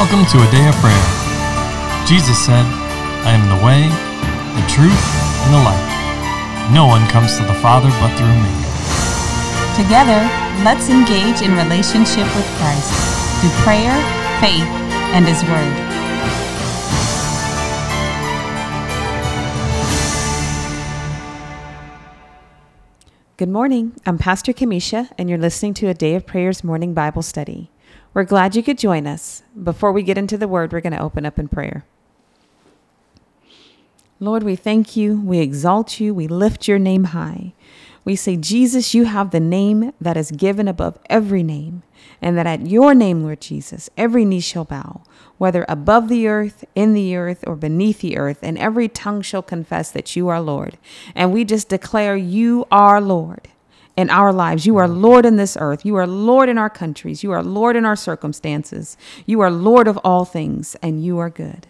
Welcome 0.00 0.24
to 0.32 0.38
a 0.38 0.50
day 0.50 0.66
of 0.66 0.74
prayer. 0.76 1.06
Jesus 2.06 2.42
said, 2.42 2.64
I 3.28 3.32
am 3.36 3.44
the 3.52 3.60
way, 3.62 3.84
the 4.56 4.66
truth, 4.66 5.04
and 5.44 5.52
the 5.52 5.60
life. 5.60 6.72
No 6.72 6.86
one 6.86 7.06
comes 7.10 7.36
to 7.36 7.44
the 7.44 7.52
Father 7.60 7.90
but 8.00 8.08
through 8.16 8.32
me. 8.32 8.48
Together, 9.76 10.24
let's 10.64 10.88
engage 10.88 11.42
in 11.42 11.54
relationship 11.54 12.24
with 12.34 12.46
Christ 12.56 12.88
through 13.42 13.50
prayer, 13.60 13.92
faith, 14.40 14.64
and 15.12 15.26
His 15.28 15.44
Word. 15.44 15.76
Good 23.36 23.50
morning. 23.50 23.92
I'm 24.06 24.16
Pastor 24.16 24.54
Kamisha, 24.54 25.10
and 25.18 25.28
you're 25.28 25.38
listening 25.38 25.74
to 25.74 25.88
a 25.88 25.94
Day 25.94 26.14
of 26.14 26.24
Prayers 26.24 26.64
morning 26.64 26.94
Bible 26.94 27.20
study. 27.20 27.69
We're 28.12 28.24
glad 28.24 28.56
you 28.56 28.62
could 28.62 28.78
join 28.78 29.06
us. 29.06 29.44
Before 29.62 29.92
we 29.92 30.02
get 30.02 30.18
into 30.18 30.36
the 30.36 30.48
Word, 30.48 30.72
we're 30.72 30.80
going 30.80 30.92
to 30.92 31.02
open 31.02 31.24
up 31.24 31.38
in 31.38 31.46
prayer. 31.46 31.84
Lord, 34.18 34.42
we 34.42 34.56
thank 34.56 34.96
you, 34.96 35.20
we 35.20 35.38
exalt 35.38 36.00
you, 36.00 36.12
we 36.12 36.26
lift 36.26 36.66
your 36.66 36.78
name 36.78 37.04
high. 37.04 37.54
We 38.04 38.16
say, 38.16 38.36
Jesus, 38.36 38.94
you 38.94 39.04
have 39.04 39.30
the 39.30 39.40
name 39.40 39.92
that 40.00 40.16
is 40.16 40.32
given 40.32 40.66
above 40.66 40.98
every 41.08 41.42
name, 41.42 41.84
and 42.20 42.36
that 42.36 42.46
at 42.46 42.66
your 42.66 42.94
name, 42.94 43.22
Lord 43.22 43.40
Jesus, 43.40 43.88
every 43.96 44.24
knee 44.24 44.40
shall 44.40 44.64
bow, 44.64 45.02
whether 45.38 45.64
above 45.68 46.08
the 46.08 46.26
earth, 46.26 46.64
in 46.74 46.92
the 46.94 47.14
earth, 47.14 47.44
or 47.46 47.54
beneath 47.54 48.00
the 48.00 48.18
earth, 48.18 48.40
and 48.42 48.58
every 48.58 48.88
tongue 48.88 49.22
shall 49.22 49.42
confess 49.42 49.90
that 49.92 50.16
you 50.16 50.28
are 50.28 50.40
Lord. 50.40 50.78
And 51.14 51.32
we 51.32 51.44
just 51.44 51.68
declare 51.68 52.16
you 52.16 52.66
are 52.72 53.00
Lord 53.00 53.48
in 54.00 54.08
our 54.08 54.32
lives. 54.32 54.64
You 54.64 54.78
are 54.78 54.88
Lord 54.88 55.26
in 55.26 55.36
this 55.36 55.58
earth. 55.60 55.84
You 55.84 55.96
are 55.96 56.06
Lord 56.06 56.48
in 56.48 56.56
our 56.56 56.70
countries. 56.70 57.22
You 57.22 57.32
are 57.32 57.42
Lord 57.42 57.76
in 57.76 57.84
our 57.84 57.96
circumstances. 57.96 58.96
You 59.26 59.40
are 59.40 59.50
Lord 59.50 59.86
of 59.86 59.98
all 59.98 60.24
things, 60.24 60.74
and 60.82 61.04
you 61.04 61.18
are 61.18 61.28
good. 61.28 61.66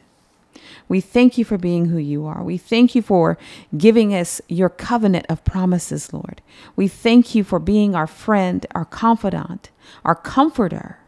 We 0.88 1.00
thank 1.00 1.36
you 1.36 1.44
for 1.44 1.58
being 1.58 1.86
who 1.86 1.98
you 1.98 2.26
are. 2.26 2.42
We 2.42 2.56
thank 2.56 2.94
you 2.94 3.02
for 3.02 3.36
giving 3.76 4.14
us 4.14 4.40
your 4.48 4.68
covenant 4.68 5.26
of 5.28 5.44
promises, 5.44 6.12
Lord. 6.12 6.40
We 6.76 6.86
thank 6.86 7.34
you 7.34 7.42
for 7.42 7.58
being 7.58 7.96
our 7.96 8.06
friend, 8.06 8.64
our 8.74 8.84
confidant, 8.84 9.70
our 10.04 10.14
comforter, 10.14 10.98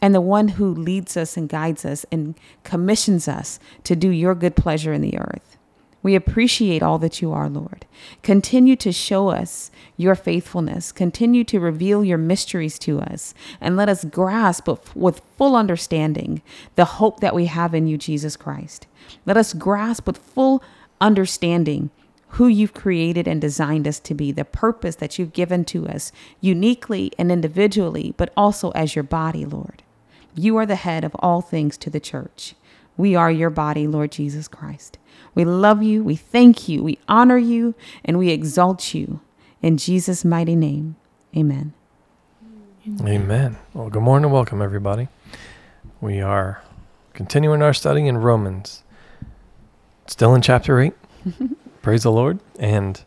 and 0.00 0.14
the 0.14 0.20
one 0.20 0.48
who 0.48 0.72
leads 0.72 1.16
us 1.16 1.36
and 1.36 1.48
guides 1.48 1.84
us 1.84 2.06
and 2.12 2.36
commissions 2.62 3.26
us 3.26 3.58
to 3.84 3.96
do 3.96 4.08
your 4.08 4.36
good 4.36 4.54
pleasure 4.54 4.92
in 4.92 5.00
the 5.00 5.18
earth. 5.18 5.56
We 6.02 6.14
appreciate 6.14 6.82
all 6.82 6.98
that 6.98 7.20
you 7.20 7.32
are, 7.32 7.48
Lord. 7.48 7.84
Continue 8.22 8.74
to 8.76 8.90
show 8.90 9.28
us 9.28 9.70
your 9.96 10.14
faithfulness. 10.14 10.92
Continue 10.92 11.44
to 11.44 11.60
reveal 11.60 12.02
your 12.04 12.18
mysteries 12.18 12.78
to 12.80 13.00
us. 13.00 13.34
And 13.60 13.76
let 13.76 13.88
us 13.88 14.04
grasp 14.04 14.68
with 14.94 15.20
full 15.36 15.56
understanding 15.56 16.40
the 16.76 16.86
hope 16.86 17.20
that 17.20 17.34
we 17.34 17.46
have 17.46 17.74
in 17.74 17.86
you, 17.86 17.98
Jesus 17.98 18.36
Christ. 18.36 18.86
Let 19.26 19.36
us 19.36 19.52
grasp 19.52 20.06
with 20.06 20.18
full 20.18 20.62
understanding 21.00 21.90
who 22.34 22.46
you've 22.46 22.74
created 22.74 23.26
and 23.26 23.40
designed 23.40 23.88
us 23.88 23.98
to 23.98 24.14
be, 24.14 24.30
the 24.30 24.44
purpose 24.44 24.94
that 24.96 25.18
you've 25.18 25.32
given 25.32 25.64
to 25.64 25.88
us 25.88 26.12
uniquely 26.40 27.12
and 27.18 27.32
individually, 27.32 28.14
but 28.16 28.32
also 28.36 28.70
as 28.70 28.94
your 28.94 29.02
body, 29.02 29.44
Lord. 29.44 29.82
You 30.36 30.56
are 30.56 30.66
the 30.66 30.76
head 30.76 31.02
of 31.02 31.16
all 31.18 31.40
things 31.40 31.76
to 31.78 31.90
the 31.90 31.98
church. 31.98 32.54
We 32.96 33.16
are 33.16 33.32
your 33.32 33.50
body, 33.50 33.88
Lord 33.88 34.12
Jesus 34.12 34.46
Christ. 34.46 34.96
We 35.40 35.46
love 35.46 35.82
you, 35.82 36.04
we 36.04 36.16
thank 36.16 36.68
you, 36.68 36.82
we 36.82 36.98
honor 37.08 37.38
you, 37.38 37.74
and 38.04 38.18
we 38.18 38.28
exalt 38.28 38.92
you. 38.92 39.20
In 39.62 39.78
Jesus' 39.78 40.22
mighty 40.22 40.54
name, 40.54 40.96
amen. 41.34 41.72
Amen. 43.00 43.56
Well, 43.72 43.88
good 43.88 44.02
morning 44.02 44.26
and 44.26 44.34
welcome, 44.34 44.60
everybody. 44.60 45.08
We 45.98 46.20
are 46.20 46.62
continuing 47.14 47.62
our 47.62 47.72
study 47.72 48.06
in 48.06 48.18
Romans, 48.18 48.82
still 50.06 50.34
in 50.34 50.42
chapter 50.42 50.78
8. 50.78 50.92
Praise 51.80 52.02
the 52.02 52.12
Lord. 52.12 52.38
And 52.58 53.02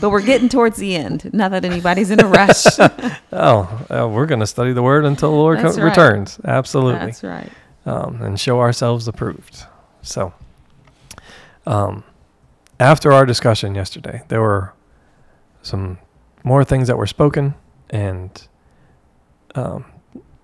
but 0.00 0.08
we're 0.08 0.22
getting 0.22 0.48
towards 0.48 0.78
the 0.78 0.96
end. 0.96 1.30
Not 1.34 1.50
that 1.50 1.66
anybody's 1.66 2.10
in 2.10 2.22
a 2.22 2.26
rush. 2.26 2.64
oh, 3.32 3.86
uh, 3.90 4.08
we're 4.08 4.24
going 4.24 4.40
to 4.40 4.46
study 4.46 4.72
the 4.72 4.82
word 4.82 5.04
until 5.04 5.30
the 5.30 5.36
Lord 5.36 5.58
co- 5.58 5.74
right. 5.74 5.76
returns. 5.76 6.40
Absolutely. 6.42 7.04
That's 7.04 7.22
right. 7.22 7.52
Um, 7.84 8.22
and 8.22 8.40
show 8.40 8.60
ourselves 8.60 9.06
approved. 9.08 9.64
So, 10.00 10.32
um, 11.66 12.04
after 12.78 13.12
our 13.12 13.26
discussion 13.26 13.74
yesterday, 13.74 14.22
there 14.28 14.40
were 14.40 14.72
some 15.62 15.98
more 16.44 16.64
things 16.64 16.88
that 16.88 16.96
were 16.96 17.06
spoken 17.06 17.54
and 17.90 18.48
um, 19.54 19.84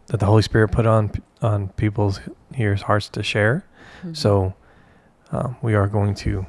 that 0.07 0.19
the 0.19 0.27
Holy 0.27 0.43
Spirit 0.43 0.69
put 0.69 0.87
on 0.87 1.13
on 1.41 1.69
people's 1.71 2.21
ears, 2.57 2.83
hearts 2.83 3.09
to 3.11 3.23
share. 3.23 3.65
Mm-hmm. 3.99 4.15
So 4.15 4.55
um, 5.31 5.57
we 5.63 5.75
are 5.75 5.87
going 5.87 6.15
to 6.17 6.47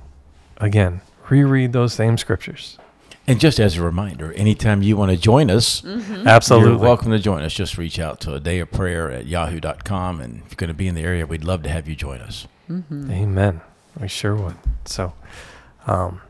again 0.57 1.01
reread 1.29 1.73
those 1.73 1.94
same 1.94 2.17
scriptures. 2.17 2.78
And 3.25 3.39
just 3.39 3.57
as 3.57 3.78
a 3.78 3.81
reminder, 3.81 4.33
anytime 4.33 4.81
you 4.81 4.97
want 4.97 5.12
to 5.12 5.17
join 5.17 5.50
us, 5.50 5.79
mm-hmm. 5.81 6.28
absolutely 6.28 6.72
you're 6.72 6.79
welcome 6.79 7.12
to 7.12 7.19
join 7.19 7.41
us. 7.41 7.53
Just 7.53 7.78
reach 7.78 7.97
out 7.97 8.19
to 8.22 8.33
a 8.33 8.39
day 8.39 8.59
of 8.59 8.69
prayer 8.69 9.09
at 9.09 9.28
yahoo.com. 9.28 10.19
And 10.19 10.41
if 10.44 10.51
you're 10.51 10.57
going 10.57 10.67
to 10.67 10.73
be 10.73 10.89
in 10.89 10.95
the 10.95 11.03
area, 11.03 11.25
we'd 11.25 11.45
love 11.45 11.63
to 11.63 11.69
have 11.69 11.88
you 11.88 11.95
join 11.95 12.19
us. 12.19 12.47
Mm-hmm. 12.69 13.12
Amen. 13.12 13.62
We 13.99 14.07
sure 14.07 14.35
would. 14.35 14.55
So, 14.85 15.13
um, 15.87 16.21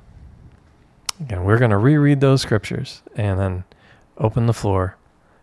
again, 1.20 1.44
we're 1.44 1.58
going 1.58 1.72
to 1.72 1.78
reread 1.78 2.20
those 2.20 2.42
scriptures 2.42 3.02
and 3.16 3.40
then 3.40 3.64
open 4.18 4.46
the 4.48 4.54
floor 4.54 4.98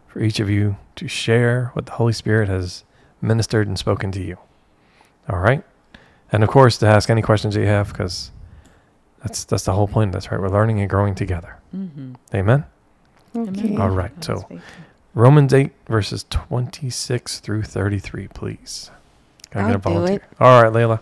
for 0.07 0.21
each 0.21 0.41
of 0.41 0.51
you 0.51 0.77
to 0.97 1.09
share 1.09 1.71
what 1.73 1.87
the 1.87 1.93
Holy 1.93 2.13
Spirit 2.13 2.49
has 2.49 2.85
ministered 3.23 3.67
and 3.69 3.79
spoken 3.79 4.13
to 4.13 4.23
you. 4.23 4.37
All 5.29 5.39
right? 5.39 5.65
And 6.33 6.43
of 6.43 6.49
course, 6.51 6.79
to 6.79 6.87
ask 6.87 7.11
any 7.11 7.23
questions 7.23 7.55
that 7.55 7.61
you 7.61 7.67
have, 7.67 7.89
because 7.89 8.31
that's 9.23 9.45
that's 9.45 9.65
the 9.65 9.73
whole 9.73 9.89
point 9.89 10.09
of 10.09 10.15
this, 10.15 10.31
right? 10.31 10.41
We're 10.41 10.49
learning 10.49 10.81
and 10.81 10.89
growing 10.89 11.15
together. 11.15 11.57
Mm-hmm. 11.75 12.15
Amen? 12.35 12.65
Okay. 13.37 13.77
All 13.77 13.91
right. 13.91 14.13
So, 14.25 14.47
Romans 15.15 15.53
8, 15.53 15.73
verses 15.89 16.25
26 16.31 17.41
through 17.41 17.63
33, 17.65 18.29
please. 18.29 18.91
Can 19.51 19.61
I 19.61 19.65
I'll 19.65 19.69
get 19.71 19.77
a 19.77 19.79
volunteer? 19.79 20.19
Do 20.19 20.25
it. 20.25 20.37
All 20.41 20.63
right, 20.63 20.73
Layla. 20.73 21.01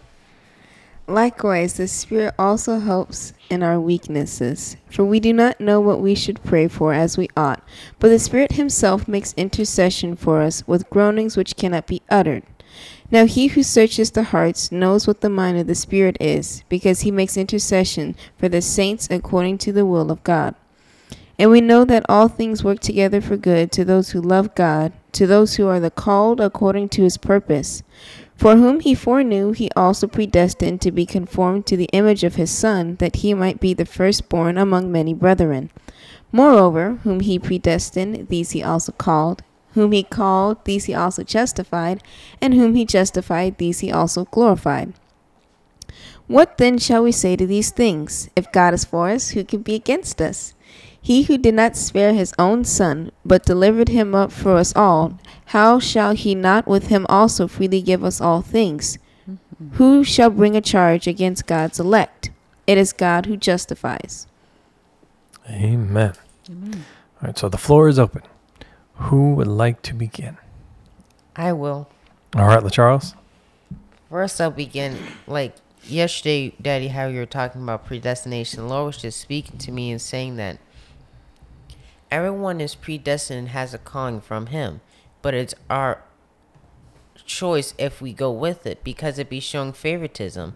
Likewise, 1.08 1.78
the 1.78 1.88
Spirit 1.88 2.34
also 2.38 2.80
helps 2.80 3.32
in 3.48 3.62
our 3.62 3.80
weaknesses, 3.80 4.76
for 4.91 5.04
we 5.04 5.19
do 5.19 5.32
not 5.32 5.58
know 5.58 5.80
what 5.80 6.02
we 6.02 6.14
should 6.14 6.44
pray 6.44 6.69
for 6.69 6.92
as 6.92 7.16
we 7.16 7.28
ought, 7.34 7.66
but 7.98 8.08
the 8.08 8.19
Spirit 8.19 8.52
Himself 8.52 9.08
makes 9.08 9.32
intercession 9.34 10.14
for 10.14 10.42
us 10.42 10.69
with 10.69 10.91
groanings 10.91 11.34
which 11.34 11.56
cannot 11.56 11.86
be 11.86 12.02
uttered. 12.10 12.42
Now 13.10 13.24
he 13.24 13.46
who 13.46 13.62
searches 13.62 14.10
the 14.10 14.24
hearts 14.24 14.70
knows 14.70 15.06
what 15.06 15.22
the 15.22 15.30
mind 15.30 15.56
of 15.56 15.66
the 15.66 15.74
Spirit 15.74 16.19
is, 16.20 16.62
because 16.69 17.00
he 17.00 17.10
makes 17.10 17.38
intercession 17.38 18.14
for 18.36 18.50
the 18.50 18.60
saints 18.60 19.08
according 19.10 19.56
to 19.58 19.72
the 19.72 19.86
will 19.86 20.10
of 20.10 20.22
God. 20.25 20.54
And 21.38 21.50
we 21.50 21.62
know 21.62 21.86
that 21.86 22.04
all 22.06 22.28
things 22.28 22.62
work 22.62 22.80
together 22.80 23.22
for 23.22 23.38
good 23.38 23.72
to 23.72 23.84
those 23.84 24.10
who 24.10 24.20
love 24.20 24.54
God, 24.54 24.92
to 25.12 25.26
those 25.26 25.54
who 25.54 25.69
are 25.69 25.80
the 25.80 25.90
called 25.90 26.38
according 26.38 26.90
to 26.90 27.02
his 27.02 27.16
purpose. 27.16 27.82
For 28.38 28.54
whom 28.54 28.78
he 28.78 28.94
foreknew, 28.94 29.50
he 29.50 29.69
also 29.75 30.06
predestined 30.06 30.81
to 30.82 30.93
be 30.93 31.04
conformed 31.04 31.66
to 31.66 31.76
the 31.76 31.91
image 31.93 32.22
of 32.22 32.37
his 32.37 32.53
Son, 32.53 32.94
that 33.00 33.16
he 33.16 33.34
might 33.34 33.59
be 33.59 33.75
the 33.75 33.84
firstborn 33.84 34.56
among 34.56 34.93
many 34.93 35.12
brethren. 35.12 35.71
Moreover, 36.31 37.00
whom 37.03 37.19
he 37.19 37.41
predestined, 37.41 38.28
these 38.28 38.53
he 38.53 38.62
also 38.62 38.93
called. 38.93 39.43
Whom 39.72 39.91
he 39.91 40.04
called, 40.04 40.65
these 40.66 40.84
he 40.84 40.94
also 40.94 41.25
justified. 41.25 42.00
And 42.41 42.54
whom 42.54 42.76
he 42.76 42.84
justified, 42.84 43.59
these 43.59 43.81
he 43.81 43.91
also 43.91 44.26
glorified. 44.26 44.93
What 46.28 46.59
then 46.59 46.78
shall 46.78 47.03
we 47.03 47.10
say 47.10 47.34
to 47.34 47.47
these 47.47 47.72
things? 47.72 48.31
If 48.37 48.53
God 48.53 48.72
is 48.72 48.84
for 48.84 49.10
us, 49.10 49.31
who 49.31 49.43
can 49.43 49.62
be 49.62 49.75
against 49.75 50.22
us? 50.22 50.55
He 51.08 51.22
who 51.22 51.38
did 51.38 51.54
not 51.54 51.75
spare 51.75 52.12
his 52.12 52.34
own 52.38 52.64
son, 52.64 53.12
but 53.25 53.46
delivered 53.46 53.88
him 53.88 54.14
up 54.14 54.31
for 54.31 54.58
us 54.58 54.76
all, 54.76 55.19
how 55.46 55.78
shall 55.78 56.12
he 56.12 56.34
not 56.34 56.69
with 56.69 56.88
him 56.88 57.06
also 57.08 57.49
freely 57.49 57.81
give 57.81 58.05
us 58.05 58.20
all 58.20 58.43
things? 58.43 58.99
Mm-hmm. 59.26 59.76
Who 59.76 60.05
shall 60.05 60.28
bring 60.28 60.55
a 60.55 60.60
charge 60.60 61.06
against 61.06 61.46
God's 61.46 61.81
elect? 61.81 62.31
It 62.66 62.76
is 62.76 62.93
God 62.93 63.25
who 63.25 63.38
justifies. 63.38 64.26
Amen. 65.49 66.12
Amen. 66.50 66.84
All 67.22 67.28
right, 67.28 67.38
so 67.38 67.49
the 67.49 67.56
floor 67.56 67.88
is 67.88 67.99
open. 67.99 68.20
Who 68.96 69.32
would 69.37 69.46
like 69.46 69.81
to 69.84 69.94
begin? 69.94 70.37
I 71.34 71.55
will. 71.55 71.88
All 72.37 72.49
right, 72.49 72.62
LaCharles. 72.62 73.14
First, 74.10 74.43
I'll 74.43 74.50
begin. 74.50 74.99
Like 75.26 75.56
yesterday, 75.84 76.52
Daddy, 76.60 76.88
how 76.88 77.06
you 77.06 77.20
were 77.20 77.25
talking 77.25 77.62
about 77.62 77.87
predestination. 77.87 78.60
The 78.60 78.69
Lord 78.69 78.88
was 78.88 78.99
just 78.99 79.19
speaking 79.19 79.56
to 79.56 79.72
me 79.72 79.90
and 79.90 80.02
saying 80.02 80.37
that 80.37 80.58
everyone 82.10 82.60
is 82.60 82.75
predestined 82.75 83.38
and 83.38 83.49
has 83.49 83.75
a 83.75 83.78
calling 83.78 84.20
from 84.20 84.46
him 84.46 84.81
but 85.22 85.34
it's 85.34 85.55
our 85.69 86.02
choice 87.25 87.75
if 87.78 88.00
we 88.00 88.12
go 88.12 88.31
with 88.31 88.66
it 88.66 88.82
because 88.82 89.19
it'd 89.19 89.28
be 89.28 89.40
showing 89.40 89.72
favoritism 89.72 90.55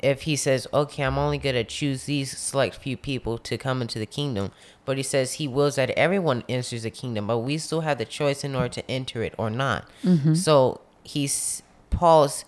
if 0.00 0.22
he 0.22 0.36
says 0.36 0.66
okay 0.74 1.02
i'm 1.02 1.16
only 1.16 1.38
going 1.38 1.54
to 1.54 1.64
choose 1.64 2.04
these 2.04 2.36
select 2.36 2.76
few 2.76 2.96
people 2.96 3.38
to 3.38 3.56
come 3.56 3.80
into 3.80 3.98
the 3.98 4.06
kingdom 4.06 4.50
but 4.84 4.96
he 4.96 5.02
says 5.02 5.34
he 5.34 5.48
wills 5.48 5.76
that 5.76 5.90
everyone 5.90 6.44
enters 6.48 6.82
the 6.82 6.90
kingdom 6.90 7.26
but 7.26 7.38
we 7.38 7.56
still 7.56 7.80
have 7.80 7.96
the 7.96 8.04
choice 8.04 8.44
in 8.44 8.54
order 8.54 8.68
to 8.68 8.90
enter 8.90 9.22
it 9.22 9.34
or 9.38 9.48
not 9.48 9.88
mm-hmm. 10.02 10.34
so 10.34 10.80
he's 11.04 11.62
Paul's 11.90 12.44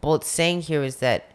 both 0.00 0.24
saying 0.24 0.62
here 0.62 0.82
is 0.82 0.96
that 0.96 1.32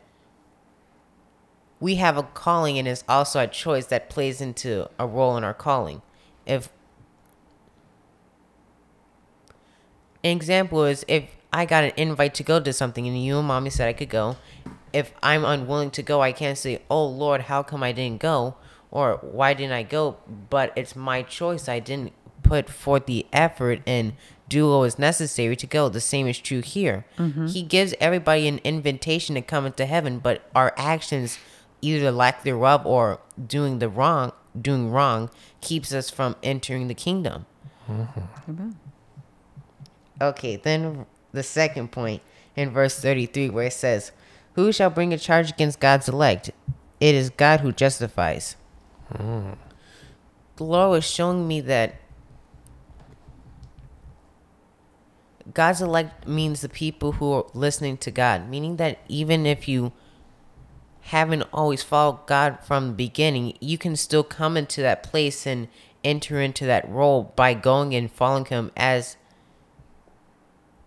we 1.80 1.96
have 1.96 2.18
a 2.18 2.24
calling 2.24 2.78
and 2.78 2.88
it's 2.88 3.04
also 3.08 3.40
a 3.42 3.48
choice 3.48 3.86
that 3.88 4.10
plays 4.10 4.42
into 4.42 4.90
a 5.00 5.08
role 5.08 5.38
in 5.38 5.44
our 5.44 5.54
calling. 5.54 6.02
If 6.46 6.70
an 10.24 10.32
example 10.32 10.86
is 10.86 11.06
if 11.08 11.26
I 11.52 11.66
got 11.66 11.84
an 11.84 11.92
invite 11.98 12.34
to 12.36 12.44
go 12.44 12.60
to 12.60 12.74
something 12.74 13.08
and 13.08 13.24
you 13.24 13.40
and 13.40 13.48
mommy 13.48 13.70
said 13.70 13.88
I 13.88 13.94
could 13.94 14.10
go, 14.10 14.38
if 14.94 15.14
I'm 15.22 15.46
unwilling 15.46 15.92
to 15.92 16.04
go, 16.04 16.22
I 16.22 16.32
can't 16.32 16.58
say, 16.58 16.82
"Oh 16.90 17.06
Lord, 17.06 17.42
how 17.42 17.64
come 17.64 17.84
I 17.84 17.92
didn't 17.92 18.22
go?" 18.22 18.56
or 18.92 19.20
"Why 19.22 19.54
didn't 19.54 19.74
I 19.74 19.84
go?" 19.84 20.18
But 20.50 20.74
it's 20.76 20.96
my 20.96 21.22
choice. 21.22 21.70
I 21.70 21.80
didn't 21.80 22.14
put 22.44 22.70
forth 22.70 23.06
the 23.06 23.26
effort 23.32 23.82
and 23.86 24.14
do 24.48 24.70
what 24.70 24.80
was 24.80 24.98
necessary 25.00 25.56
to 25.56 25.68
go. 25.68 25.90
The 25.90 26.02
same 26.02 26.28
is 26.28 26.40
true 26.40 26.62
here. 26.62 27.06
Mm-hmm. 27.18 27.48
He 27.48 27.62
gives 27.62 27.94
everybody 28.00 28.48
an 28.48 28.60
invitation 28.64 29.36
to 29.36 29.42
come 29.42 29.66
into 29.66 29.86
heaven, 29.86 30.20
but 30.20 30.50
our 30.56 30.74
actions, 30.76 31.38
either 31.82 32.06
the 32.06 32.12
lack 32.12 32.44
thereof 32.44 32.86
or 32.86 33.20
doing 33.48 33.78
the 33.78 33.90
wrong, 33.90 34.32
doing 34.60 34.92
wrong, 34.92 35.30
keeps 35.62 35.94
us 35.94 36.10
from 36.10 36.36
entering 36.44 36.88
the 36.88 36.94
kingdom. 36.94 37.46
Amen. 37.90 38.76
Okay, 40.22 40.58
then 40.58 41.06
the 41.32 41.44
second 41.44 41.92
point 41.92 42.22
in 42.56 42.72
verse 42.72 43.00
33 43.00 43.50
where 43.50 43.68
it 43.68 43.74
says, 43.74 44.12
Who 44.54 44.72
shall 44.72 44.90
bring 44.90 45.14
a 45.14 45.18
charge 45.18 45.52
against 45.52 45.80
God's 45.80 46.10
elect? 46.10 46.52
It 47.00 47.16
is 47.16 47.30
God 47.30 47.62
who 47.62 47.72
justifies. 47.72 48.56
Mm. 49.14 49.58
The 50.58 50.64
Lord 50.64 50.92
was 50.92 51.06
showing 51.06 51.48
me 51.48 51.62
that 51.62 51.96
God's 55.54 55.82
elect 55.82 56.28
means 56.28 56.62
the 56.62 56.70
people 56.70 57.14
who 57.14 57.32
are 57.32 57.46
listening 57.54 57.98
to 57.98 58.12
God, 58.12 58.50
meaning 58.50 58.76
that 58.76 59.00
even 59.08 59.46
if 59.46 59.68
you 59.68 59.94
haven't 61.02 61.44
always 61.54 61.84
followed 61.84 62.26
God 62.28 62.60
from 62.64 62.88
the 62.88 62.94
beginning, 62.94 63.58
you 63.60 63.78
can 63.78 63.96
still 63.96 64.24
come 64.24 64.58
into 64.58 64.82
that 64.82 65.04
place 65.04 65.48
and 65.48 65.68
enter 66.04 66.40
into 66.40 66.66
that 66.66 66.88
role 66.90 67.34
by 67.36 67.54
going 67.54 67.96
and 67.96 68.12
following 68.12 68.46
Him 68.46 68.72
as 68.78 69.18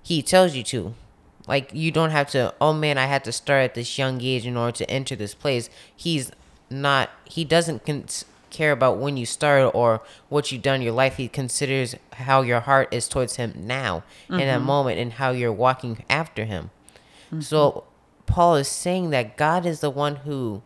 He 0.03 0.23
tells 0.23 0.55
you 0.55 0.63
to. 0.65 0.95
Like, 1.47 1.71
you 1.75 1.91
don't 1.91 2.11
have 2.11 2.31
to, 2.31 2.55
oh 2.61 2.73
man, 2.73 2.99
I 2.99 3.07
had 3.07 3.25
to 3.25 3.33
start 3.33 3.65
at 3.65 3.75
this 3.75 3.99
young 3.99 4.21
age 4.23 4.47
in 4.47 4.57
order 4.57 4.77
to 4.79 4.91
enter 4.91 5.17
this 5.17 5.35
place. 5.35 5.69
He's 5.95 6.31
not, 6.71 7.11
He 7.25 7.45
doesn't 7.45 7.85
care 8.51 8.71
about 8.71 8.99
when 8.99 9.17
you 9.17 9.27
started 9.27 9.71
or 9.71 10.03
what 10.29 10.53
you've 10.53 10.63
done 10.63 10.77
in 10.77 10.83
your 10.83 10.93
life. 10.93 11.17
He 11.17 11.27
considers 11.27 11.97
how 12.13 12.43
your 12.43 12.61
heart 12.61 12.93
is 12.93 13.09
towards 13.09 13.37
Him 13.37 13.55
now, 13.57 14.05
in 14.29 14.39
that 14.39 14.59
mm-hmm. 14.59 14.67
moment, 14.67 15.01
and 15.01 15.15
how 15.15 15.31
you're 15.31 15.53
walking 15.53 16.05
after 16.09 16.45
Him. 16.45 16.71
Mm-hmm. 17.27 17.41
So 17.41 17.85
Paul 18.27 18.57
is 18.57 18.69
saying 18.69 19.11
that 19.11 19.37
God 19.37 19.67
is 19.67 19.81
the 19.81 19.91
one 19.91 20.17
who 20.17 20.63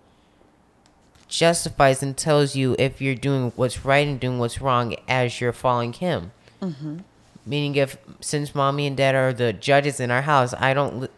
justifies 1.28 2.02
and 2.02 2.16
tells 2.16 2.54
you 2.54 2.76
if 2.78 3.00
you're 3.00 3.14
doing 3.14 3.52
what's 3.56 3.84
right 3.84 4.06
and 4.06 4.20
doing 4.20 4.38
what's 4.38 4.60
wrong 4.60 4.94
as 5.08 5.40
you're 5.40 5.52
following 5.52 5.92
Him. 5.92 6.32
Mm-hmm. 6.62 6.98
Meaning, 7.44 7.76
if 7.76 7.96
since 8.20 8.54
mommy 8.54 8.86
and 8.86 8.96
dad 8.96 9.14
are 9.14 9.32
the 9.32 9.52
judges 9.52 10.00
in 10.00 10.10
our 10.10 10.22
house, 10.22 10.54
I 10.54 10.74
don't. 10.74 11.00
Li- 11.00 11.08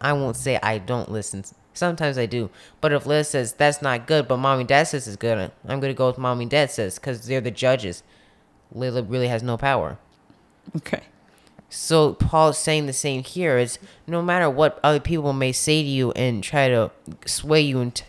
I 0.00 0.12
won't 0.12 0.36
say 0.36 0.58
I 0.62 0.78
don't 0.78 1.10
listen. 1.10 1.44
Sometimes 1.72 2.18
I 2.18 2.26
do, 2.26 2.50
but 2.80 2.92
if 2.92 3.04
Liz 3.04 3.28
says 3.28 3.52
that's 3.52 3.82
not 3.82 4.06
good, 4.06 4.28
but 4.28 4.36
mommy 4.36 4.60
and 4.60 4.68
dad 4.68 4.84
says 4.84 5.08
it's 5.08 5.16
good, 5.16 5.50
I'm 5.66 5.80
gonna 5.80 5.94
go 5.94 6.06
with 6.06 6.18
mommy 6.18 6.44
and 6.44 6.50
dad 6.50 6.70
says 6.70 6.96
because 6.96 7.26
they're 7.26 7.40
the 7.40 7.50
judges. 7.50 8.04
Lila 8.72 9.02
really 9.02 9.28
has 9.28 9.42
no 9.42 9.56
power. 9.56 9.98
Okay. 10.76 11.02
So 11.74 12.14
Paul's 12.14 12.56
saying 12.56 12.86
the 12.86 12.92
same 12.92 13.24
here 13.24 13.58
is 13.58 13.80
no 14.06 14.22
matter 14.22 14.48
what 14.48 14.78
other 14.84 15.00
people 15.00 15.32
may 15.32 15.50
say 15.50 15.82
to 15.82 15.88
you 15.88 16.12
and 16.12 16.42
try 16.42 16.68
to 16.68 16.92
sway 17.26 17.60
you 17.62 17.80
and 17.80 18.02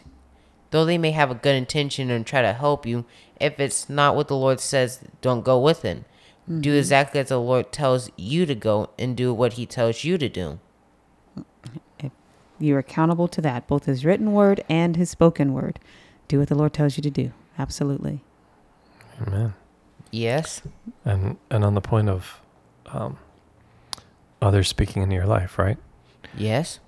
though 0.70 0.86
they 0.86 1.00
may 1.00 1.12
have 1.12 1.32
a 1.32 1.36
good 1.36 1.56
intention 1.56 2.12
and 2.12 2.26
try 2.26 2.44
to 2.44 2.54
help 2.54 2.86
you, 2.86 3.06
if 3.40 3.60
it's 3.60 3.90
not 3.90 4.16
what 4.16 4.28
the 4.28 4.36
Lord 4.36 4.60
says, 4.60 5.00
don't 5.22 5.44
go 5.44 5.60
with 5.60 5.84
it. 5.84 6.04
Do 6.60 6.74
exactly 6.76 7.20
as 7.20 7.30
the 7.30 7.40
Lord 7.40 7.72
tells 7.72 8.12
you 8.16 8.46
to 8.46 8.54
go 8.54 8.92
and 9.00 9.18
do 9.18 9.34
what 9.34 9.54
he 9.54 9.66
tells 9.66 10.04
you 10.04 10.20
to 10.20 10.30
do. 10.30 10.60
You're 12.60 12.80
accountable 12.80 13.28
to 13.30 13.42
that, 13.42 13.68
both 13.68 13.86
his 13.86 14.06
written 14.06 14.32
word 14.32 14.64
and 14.70 14.96
his 14.96 15.10
spoken 15.10 15.54
word. 15.54 15.80
Do 16.28 16.40
what 16.40 16.50
the 16.50 16.56
Lord 16.56 16.74
tells 16.74 16.98
you 16.98 17.02
to 17.02 17.10
do. 17.10 17.32
Absolutely. 17.58 18.24
Amen. 19.26 19.56
Yes. 20.12 20.62
And 21.04 21.38
and 21.50 21.66
on 21.66 21.74
the 21.74 21.82
point 21.82 22.10
of 22.10 22.40
um, 22.86 23.18
others 24.42 24.68
speaking 24.68 25.02
into 25.02 25.16
your 25.16 25.26
life, 25.26 25.58
right? 25.58 25.78
Yes. 26.38 26.80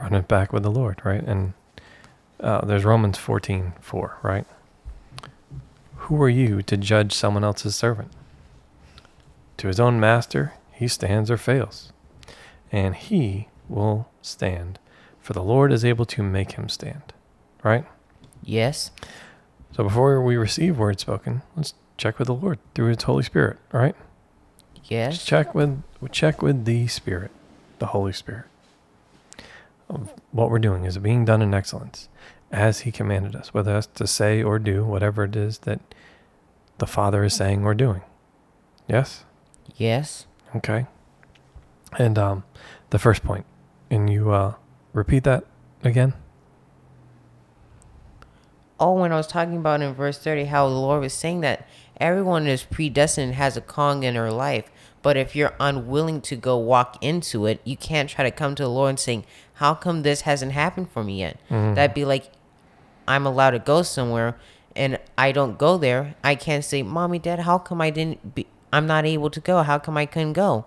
Run 0.00 0.14
it 0.14 0.28
back 0.28 0.52
with 0.52 0.62
the 0.62 0.70
Lord, 0.70 1.00
right? 1.04 1.22
And 1.22 1.54
uh, 2.40 2.64
there's 2.64 2.84
Romans 2.84 3.18
14, 3.18 3.74
4, 3.80 4.18
right? 4.22 4.46
Who 5.96 6.22
are 6.22 6.28
you 6.28 6.62
to 6.62 6.76
judge 6.76 7.12
someone 7.12 7.44
else's 7.44 7.74
servant? 7.76 8.10
To 9.58 9.66
his 9.66 9.80
own 9.80 9.98
master, 9.98 10.54
he 10.72 10.86
stands 10.86 11.30
or 11.30 11.36
fails, 11.36 11.92
and 12.70 12.94
he 12.94 13.48
will 13.68 14.08
stand, 14.22 14.78
for 15.20 15.32
the 15.32 15.42
Lord 15.42 15.72
is 15.72 15.84
able 15.84 16.04
to 16.06 16.22
make 16.22 16.52
him 16.52 16.68
stand, 16.68 17.12
right? 17.64 17.84
Yes. 18.42 18.92
So 19.72 19.82
before 19.82 20.22
we 20.22 20.36
receive 20.36 20.78
word 20.78 21.00
spoken, 21.00 21.42
let's 21.56 21.74
check 21.96 22.18
with 22.20 22.28
the 22.28 22.34
Lord 22.34 22.60
through 22.74 22.88
his 22.94 23.02
Holy 23.02 23.24
Spirit, 23.24 23.58
all 23.74 23.80
right? 23.80 23.96
Just 24.76 24.90
Yes. 24.90 25.24
check 25.24 25.54
with 25.54 25.82
check 26.06 26.40
with 26.42 26.64
the 26.64 26.86
Spirit, 26.86 27.32
the 27.80 27.86
Holy 27.86 28.12
Spirit. 28.12 28.44
Of 29.88 30.12
what 30.30 30.50
we're 30.50 30.60
doing 30.60 30.84
is 30.84 30.96
it 30.96 31.02
being 31.02 31.24
done 31.24 31.42
in 31.42 31.52
excellence, 31.54 32.08
as 32.52 32.80
He 32.80 32.92
commanded 32.92 33.34
us, 33.34 33.52
whether 33.52 33.72
that's 33.72 33.86
to 33.88 34.06
say 34.06 34.42
or 34.42 34.60
do 34.60 34.84
whatever 34.84 35.24
it 35.24 35.34
is 35.34 35.58
that 35.60 35.80
the 36.76 36.86
Father 36.86 37.24
is 37.24 37.34
saying 37.34 37.64
or 37.64 37.74
doing. 37.74 38.02
Yes. 38.86 39.24
Yes. 39.76 40.26
Okay. 40.54 40.86
And 41.98 42.18
um, 42.18 42.44
the 42.90 42.98
first 42.98 43.24
point, 43.24 43.46
and 43.90 44.10
you 44.10 44.30
uh, 44.30 44.54
repeat 44.92 45.24
that 45.24 45.44
again. 45.82 46.14
Oh, 48.80 48.92
when 48.92 49.12
I 49.12 49.16
was 49.16 49.26
talking 49.26 49.56
about 49.56 49.82
in 49.82 49.92
verse 49.94 50.18
30, 50.18 50.44
how 50.44 50.68
the 50.68 50.74
Lord 50.74 51.00
was 51.00 51.12
saying 51.12 51.40
that 51.40 51.66
everyone 51.98 52.46
is 52.46 52.62
predestined 52.62 53.34
has 53.34 53.56
a 53.56 53.60
calling 53.60 54.04
in 54.04 54.14
their 54.14 54.30
life. 54.30 54.70
But 55.08 55.16
if 55.16 55.34
you're 55.34 55.54
unwilling 55.58 56.20
to 56.20 56.36
go 56.36 56.58
walk 56.58 56.98
into 57.00 57.46
it, 57.46 57.62
you 57.64 57.78
can't 57.78 58.10
try 58.10 58.24
to 58.24 58.30
come 58.30 58.54
to 58.56 58.64
the 58.64 58.68
Lord 58.68 58.90
and 58.90 59.00
saying, 59.00 59.24
How 59.54 59.72
come 59.72 60.02
this 60.02 60.20
hasn't 60.28 60.52
happened 60.52 60.90
for 60.90 61.02
me 61.02 61.20
yet? 61.20 61.38
That'd 61.48 61.94
be 61.94 62.04
like, 62.04 62.30
I'm 63.06 63.24
allowed 63.24 63.52
to 63.52 63.58
go 63.58 63.80
somewhere 63.80 64.36
and 64.76 64.98
I 65.16 65.32
don't 65.32 65.56
go 65.56 65.78
there. 65.78 66.14
I 66.22 66.34
can't 66.34 66.62
say, 66.62 66.82
Mommy, 66.82 67.18
Dad, 67.18 67.38
how 67.38 67.56
come 67.56 67.80
I 67.80 67.88
didn't 67.88 68.34
be, 68.34 68.46
I'm 68.70 68.86
not 68.86 69.06
able 69.06 69.30
to 69.30 69.40
go? 69.40 69.62
How 69.62 69.78
come 69.78 69.96
I 69.96 70.04
couldn't 70.04 70.34
go? 70.34 70.66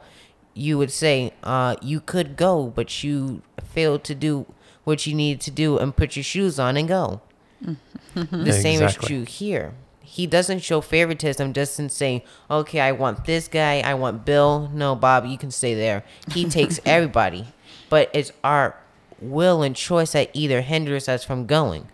You 0.55 0.79
would 0.79 0.89
say, 0.89 1.33
uh, 1.43 1.75
You 1.83 1.99
could 2.01 2.35
go, 2.35 2.65
but 2.65 3.03
you 3.03 3.43
failed 3.63 4.03
to 4.05 4.15
do 4.15 4.47
what 4.85 5.05
you 5.05 5.13
needed 5.13 5.41
to 5.41 5.51
do 5.51 5.77
and 5.77 5.95
put 5.95 6.15
your 6.15 6.23
shoes 6.23 6.57
on 6.57 6.77
and 6.77 6.87
go. 6.87 7.21
The 8.15 8.53
same 8.53 8.79
is 8.81 8.95
true 9.05 9.23
here. 9.23 9.75
He 10.11 10.27
doesn't 10.27 10.59
show 10.59 10.81
favoritism 10.81 11.53
just 11.53 11.79
in 11.79 11.87
saying, 11.87 12.23
okay, 12.49 12.81
I 12.81 12.91
want 12.91 13.23
this 13.23 13.47
guy, 13.47 13.79
I 13.79 13.93
want 13.93 14.25
Bill. 14.25 14.69
No, 14.73 14.93
Bob, 14.93 15.25
you 15.25 15.37
can 15.37 15.51
stay 15.51 15.73
there. 15.73 16.03
He 16.33 16.43
takes 16.49 16.81
everybody. 16.85 17.47
But 17.89 18.09
it's 18.13 18.33
our 18.43 18.75
will 19.21 19.63
and 19.63 19.73
choice 19.73 20.11
that 20.11 20.29
either 20.33 20.59
hinders 20.61 21.07
us 21.07 21.23
from 21.23 21.45
going. 21.45 21.87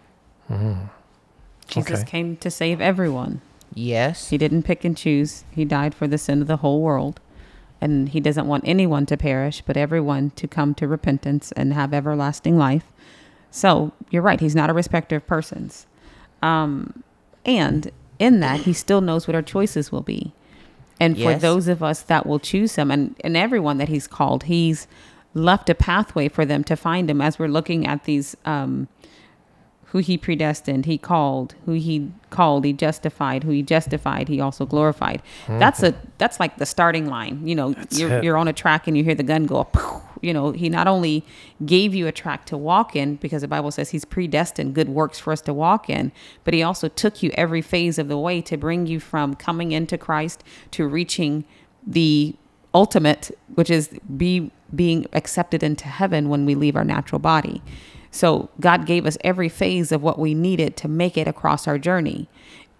Jesus 1.67 1.99
Okay. 2.01 2.09
came 2.09 2.37
to 2.37 2.49
save 2.49 2.81
everyone. 2.81 3.41
Yes. 3.73 4.29
He 4.29 4.37
didn't 4.39 4.63
pick 4.63 4.83
and 4.83 4.97
choose. 4.97 5.43
He 5.51 5.63
died 5.63 5.93
for 5.93 6.07
the 6.07 6.17
sin 6.17 6.41
of 6.41 6.47
the 6.47 6.57
whole 6.57 6.81
world. 6.81 7.19
And 7.79 8.09
he 8.09 8.19
doesn't 8.19 8.47
want 8.47 8.63
anyone 8.67 9.05
to 9.05 9.17
perish, 9.17 9.61
but 9.63 9.77
everyone 9.77 10.31
to 10.37 10.47
come 10.47 10.73
to 10.75 10.87
repentance 10.87 11.51
and 11.51 11.71
have 11.73 11.93
everlasting 11.93 12.57
life. 12.57 12.85
So 13.51 13.91
you're 14.09 14.23
right. 14.23 14.39
He's 14.39 14.55
not 14.55 14.71
a 14.71 14.73
respecter 14.73 15.17
of 15.17 15.27
persons. 15.27 15.85
Um, 16.41 17.03
and 17.45 17.91
in 18.19 18.39
that, 18.39 18.61
he 18.61 18.73
still 18.73 19.01
knows 19.01 19.27
what 19.27 19.35
our 19.35 19.41
choices 19.41 19.91
will 19.91 20.01
be. 20.01 20.33
And 20.99 21.17
for 21.17 21.35
those 21.35 21.67
of 21.67 21.83
us 21.83 22.01
that 22.01 22.25
will 22.25 22.39
choose 22.39 22.75
him 22.75 22.89
and, 22.89 23.15
and 23.23 23.37
everyone 23.37 23.77
that 23.77 23.87
he's 23.87 24.07
called, 24.07 24.43
he's 24.43 24.87
left 25.33 25.69
a 25.69 25.75
pathway 25.75 26.27
for 26.27 26.45
them 26.45 26.63
to 26.63 26.75
find 26.75 27.09
him 27.09 27.21
as 27.21 27.37
we're 27.37 27.47
looking 27.47 27.85
at 27.85 28.05
these 28.05 28.35
um, 28.45 28.87
who 29.91 29.99
he 29.99 30.17
predestined, 30.17 30.85
he 30.85 30.97
called, 30.97 31.55
who 31.65 31.71
he 31.71 32.11
called, 32.29 32.65
he 32.65 32.73
justified, 32.73 33.43
who 33.43 33.51
he 33.51 33.63
justified, 33.63 34.27
he 34.27 34.41
also 34.41 34.65
glorified. 34.65 35.21
Mm-hmm. 35.45 35.59
That's 35.59 35.81
a 35.81 35.95
that's 36.17 36.39
like 36.39 36.57
the 36.57 36.65
starting 36.65 37.07
line. 37.07 37.47
You 37.47 37.55
know, 37.55 37.75
you're 37.91 38.11
it. 38.11 38.23
you're 38.23 38.37
on 38.37 38.49
a 38.49 38.53
track 38.53 38.87
and 38.87 38.97
you 38.97 39.03
hear 39.03 39.15
the 39.15 39.23
gun 39.23 39.45
go. 39.45 39.63
Poof, 39.63 40.01
you 40.21 40.33
know, 40.33 40.51
he 40.51 40.67
not 40.67 40.87
only 40.87 41.23
gave 41.65 41.95
you 41.95 42.05
a 42.05 42.11
track 42.11 42.45
to 42.47 42.57
walk 42.57 42.95
in 42.95 43.15
because 43.15 43.43
the 43.43 43.47
Bible 43.47 43.71
says 43.71 43.91
he's 43.91 44.03
predestined 44.03 44.75
good 44.75 44.89
works 44.89 45.19
for 45.19 45.31
us 45.31 45.39
to 45.41 45.53
walk 45.53 45.89
in, 45.89 46.11
but 46.43 46.53
he 46.53 46.61
also 46.61 46.89
took 46.89 47.23
you 47.23 47.31
every 47.35 47.61
phase 47.61 47.97
of 47.97 48.09
the 48.09 48.17
way 48.17 48.41
to 48.41 48.57
bring 48.57 48.87
you 48.87 48.99
from 48.99 49.35
coming 49.35 49.71
into 49.71 49.97
Christ 49.97 50.43
to 50.71 50.85
reaching 50.85 51.45
the 51.85 52.35
ultimate, 52.73 53.31
which 53.55 53.69
is 53.69 53.89
be 54.17 54.51
being 54.75 55.05
accepted 55.13 55.63
into 55.63 55.87
heaven 55.87 56.27
when 56.27 56.45
we 56.45 56.55
leave 56.55 56.75
our 56.75 56.83
natural 56.83 57.19
body. 57.19 57.61
So 58.17 58.49
God 58.59 58.87
gave 58.87 59.05
us 59.05 59.15
every 59.23 59.47
phase 59.47 59.91
of 59.91 60.01
what 60.01 60.17
we 60.17 60.33
needed 60.33 60.75
to 60.77 60.87
make 60.87 61.17
it 61.17 61.27
across 61.27 61.67
our 61.67 61.77
journey. 61.77 62.27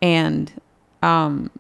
And 0.02 0.52
um, 1.04 1.52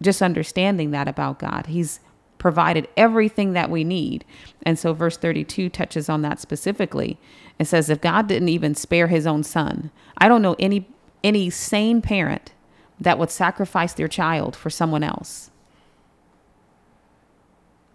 just 0.00 0.22
understanding 0.22 0.92
that 0.92 1.08
about 1.08 1.40
God, 1.40 1.66
He's 1.66 1.98
provided 2.38 2.86
everything 2.96 3.54
that 3.54 3.70
we 3.70 3.82
need. 3.82 4.24
And 4.62 4.78
so 4.78 4.92
verse 4.92 5.16
32 5.16 5.68
touches 5.68 6.08
on 6.08 6.22
that 6.22 6.38
specifically. 6.38 7.18
It 7.58 7.64
says 7.64 7.90
if 7.90 8.00
God 8.00 8.28
didn't 8.28 8.50
even 8.50 8.76
spare 8.76 9.08
his 9.08 9.26
own 9.26 9.42
son, 9.42 9.90
I 10.18 10.28
don't 10.28 10.42
know 10.42 10.54
any 10.60 10.86
any 11.24 11.50
sane 11.50 12.00
parent 12.00 12.52
that 13.00 13.18
would 13.18 13.32
sacrifice 13.32 13.94
their 13.94 14.06
child 14.06 14.54
for 14.54 14.70
someone 14.70 15.02
else. 15.02 15.50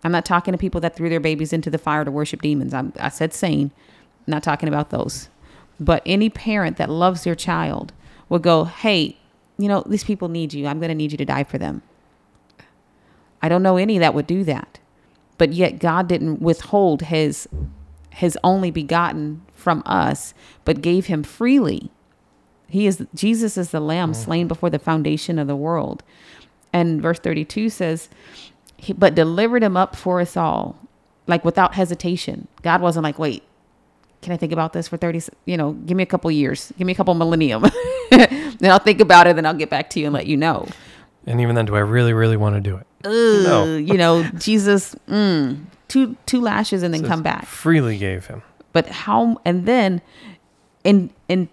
I'm 0.03 0.11
not 0.11 0.25
talking 0.25 0.51
to 0.51 0.57
people 0.57 0.81
that 0.81 0.97
threw 0.97 1.07
their 1.07 1.21
babies 1.21 1.53
into 1.53 1.69
the 1.69 1.77
fire 1.77 2.03
to 2.03 2.11
worship 2.11 2.41
demons. 2.41 2.73
I'm, 2.73 2.91
I 2.99 3.07
said 3.07 3.33
sane. 3.33 3.71
Not 4.27 4.43
talking 4.43 4.69
about 4.69 4.89
those. 4.89 5.29
But 5.79 6.03
any 6.05 6.29
parent 6.29 6.77
that 6.77 6.89
loves 6.89 7.23
their 7.23 7.35
child 7.35 7.93
would 8.29 8.43
go, 8.43 8.65
hey, 8.65 9.17
you 9.57 9.67
know, 9.67 9.83
these 9.85 10.03
people 10.03 10.29
need 10.29 10.53
you. 10.53 10.67
I'm 10.67 10.79
going 10.79 10.89
to 10.89 10.95
need 10.95 11.11
you 11.11 11.17
to 11.17 11.25
die 11.25 11.43
for 11.43 11.57
them. 11.57 11.81
I 13.41 13.49
don't 13.49 13.63
know 13.63 13.77
any 13.77 13.97
that 13.97 14.13
would 14.13 14.27
do 14.27 14.43
that. 14.43 14.79
But 15.37 15.53
yet 15.53 15.79
God 15.79 16.07
didn't 16.07 16.41
withhold 16.41 17.03
his 17.03 17.47
his 18.11 18.37
only 18.43 18.71
begotten 18.71 19.41
from 19.53 19.81
us, 19.85 20.33
but 20.65 20.81
gave 20.81 21.05
him 21.05 21.23
freely. 21.23 21.89
He 22.67 22.85
is 22.85 23.05
Jesus 23.15 23.57
is 23.57 23.71
the 23.71 23.79
lamb 23.79 24.11
mm-hmm. 24.11 24.21
slain 24.21 24.47
before 24.47 24.69
the 24.69 24.79
foundation 24.79 25.39
of 25.39 25.47
the 25.47 25.55
world. 25.55 26.03
And 26.73 27.01
verse 27.01 27.19
32 27.19 27.69
says, 27.69 28.09
he, 28.77 28.93
but 28.93 29.15
delivered 29.15 29.63
him 29.63 29.75
up 29.75 29.95
for 29.95 30.21
us 30.21 30.37
all, 30.37 30.77
like 31.27 31.43
without 31.43 31.75
hesitation. 31.75 32.47
God 32.61 32.81
wasn't 32.81 33.03
like, 33.03 33.19
wait, 33.19 33.43
can 34.21 34.33
I 34.33 34.37
think 34.37 34.51
about 34.51 34.73
this 34.73 34.87
for 34.87 34.97
30, 34.97 35.21
you 35.45 35.57
know, 35.57 35.73
give 35.73 35.97
me 35.97 36.03
a 36.03 36.07
couple 36.07 36.29
years, 36.31 36.71
give 36.77 36.85
me 36.85 36.93
a 36.93 36.95
couple 36.95 37.13
millennium. 37.13 37.63
then 38.11 38.71
I'll 38.71 38.79
think 38.79 38.99
about 38.99 39.27
it, 39.27 39.35
then 39.35 39.45
I'll 39.45 39.53
get 39.53 39.69
back 39.69 39.89
to 39.91 39.99
you 39.99 40.05
and 40.05 40.13
let 40.13 40.27
you 40.27 40.37
know. 40.37 40.67
And 41.25 41.39
even 41.41 41.55
then, 41.55 41.65
do 41.65 41.75
I 41.75 41.79
really, 41.79 42.13
really 42.13 42.37
want 42.37 42.55
to 42.55 42.61
do 42.61 42.77
it? 42.77 42.87
No. 43.03 43.75
you 43.77 43.95
know, 43.95 44.23
Jesus, 44.37 44.95
mm, 45.07 45.63
two 45.87 46.15
two 46.25 46.41
lashes 46.41 46.83
and 46.83 46.93
then 46.93 47.01
Says 47.01 47.09
come 47.09 47.23
back. 47.23 47.45
Freely 47.45 47.97
gave 47.97 48.27
him. 48.27 48.41
But 48.73 48.87
how? 48.87 49.39
And 49.45 49.65
then, 49.65 50.01
in 50.83 51.11
in 51.27 51.49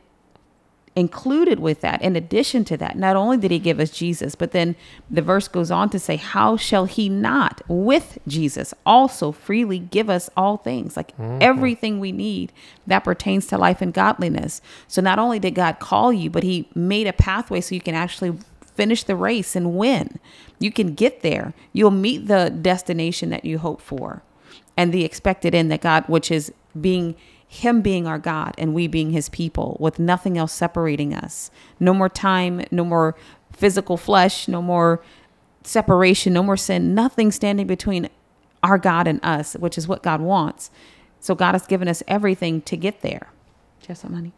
included 0.98 1.60
with 1.60 1.80
that, 1.80 2.02
in 2.02 2.16
addition 2.16 2.64
to 2.64 2.76
that, 2.76 2.98
not 2.98 3.16
only 3.16 3.36
did 3.36 3.50
he 3.50 3.58
give 3.58 3.78
us 3.78 3.90
Jesus, 3.90 4.34
but 4.34 4.50
then 4.50 4.74
the 5.08 5.22
verse 5.22 5.46
goes 5.48 5.70
on 5.70 5.88
to 5.90 5.98
say, 5.98 6.16
"How 6.16 6.56
shall 6.56 6.86
he 6.86 7.08
not 7.08 7.62
with 7.68 8.18
Jesus 8.26 8.74
also 8.84 9.32
freely 9.32 9.78
give 9.78 10.10
us 10.10 10.28
all 10.36 10.56
things, 10.56 10.96
like 10.96 11.16
mm-hmm. 11.16 11.38
everything 11.40 12.00
we 12.00 12.12
need 12.12 12.52
that 12.86 13.04
pertains 13.04 13.46
to 13.46 13.58
life 13.58 13.80
and 13.80 13.94
godliness?" 13.94 14.60
So 14.88 15.00
not 15.00 15.18
only 15.18 15.38
did 15.38 15.54
God 15.54 15.78
call 15.78 16.12
you, 16.12 16.28
but 16.30 16.42
He 16.42 16.68
made 16.74 17.06
a 17.06 17.12
pathway 17.12 17.60
so 17.60 17.74
you 17.74 17.80
can 17.80 17.94
actually 17.94 18.36
finish 18.74 19.04
the 19.04 19.16
race 19.16 19.56
and 19.56 19.76
win. 19.76 20.18
You 20.58 20.72
can 20.72 20.94
get 20.94 21.22
there. 21.22 21.54
You'll 21.72 21.90
meet 21.90 22.26
the 22.26 22.50
destination 22.50 23.30
that 23.30 23.44
you 23.44 23.58
hope 23.58 23.80
for 23.80 24.22
and 24.76 24.92
the 24.92 25.04
expected 25.04 25.54
end 25.54 25.70
that 25.70 25.80
God, 25.80 26.04
which 26.08 26.30
is 26.30 26.52
being 26.80 27.14
Him 27.48 27.80
being 27.80 28.06
our 28.06 28.18
God 28.18 28.54
and 28.58 28.74
we 28.74 28.86
being 28.86 29.10
His 29.10 29.28
people, 29.28 29.76
with 29.80 29.98
nothing 29.98 30.38
else 30.38 30.52
separating 30.52 31.14
us. 31.14 31.50
No 31.80 31.92
more 31.94 32.08
time, 32.08 32.64
no 32.70 32.84
more 32.84 33.16
physical 33.52 33.96
flesh, 33.96 34.46
no 34.46 34.62
more 34.62 35.02
separation, 35.64 36.32
no 36.32 36.42
more 36.42 36.56
sin, 36.56 36.94
nothing 36.94 37.32
standing 37.32 37.66
between 37.66 38.08
our 38.62 38.78
God 38.78 39.06
and 39.06 39.20
us, 39.22 39.54
which 39.54 39.78
is 39.78 39.88
what 39.88 40.02
God 40.02 40.20
wants. 40.20 40.70
So 41.20 41.34
God 41.34 41.52
has 41.52 41.66
given 41.66 41.88
us 41.88 42.02
everything 42.06 42.60
to 42.62 42.76
get 42.76 43.00
there. 43.00 43.28
Do 43.80 43.84
you 43.84 43.88
have 43.88 43.98
some 43.98 44.12
money? 44.12 44.32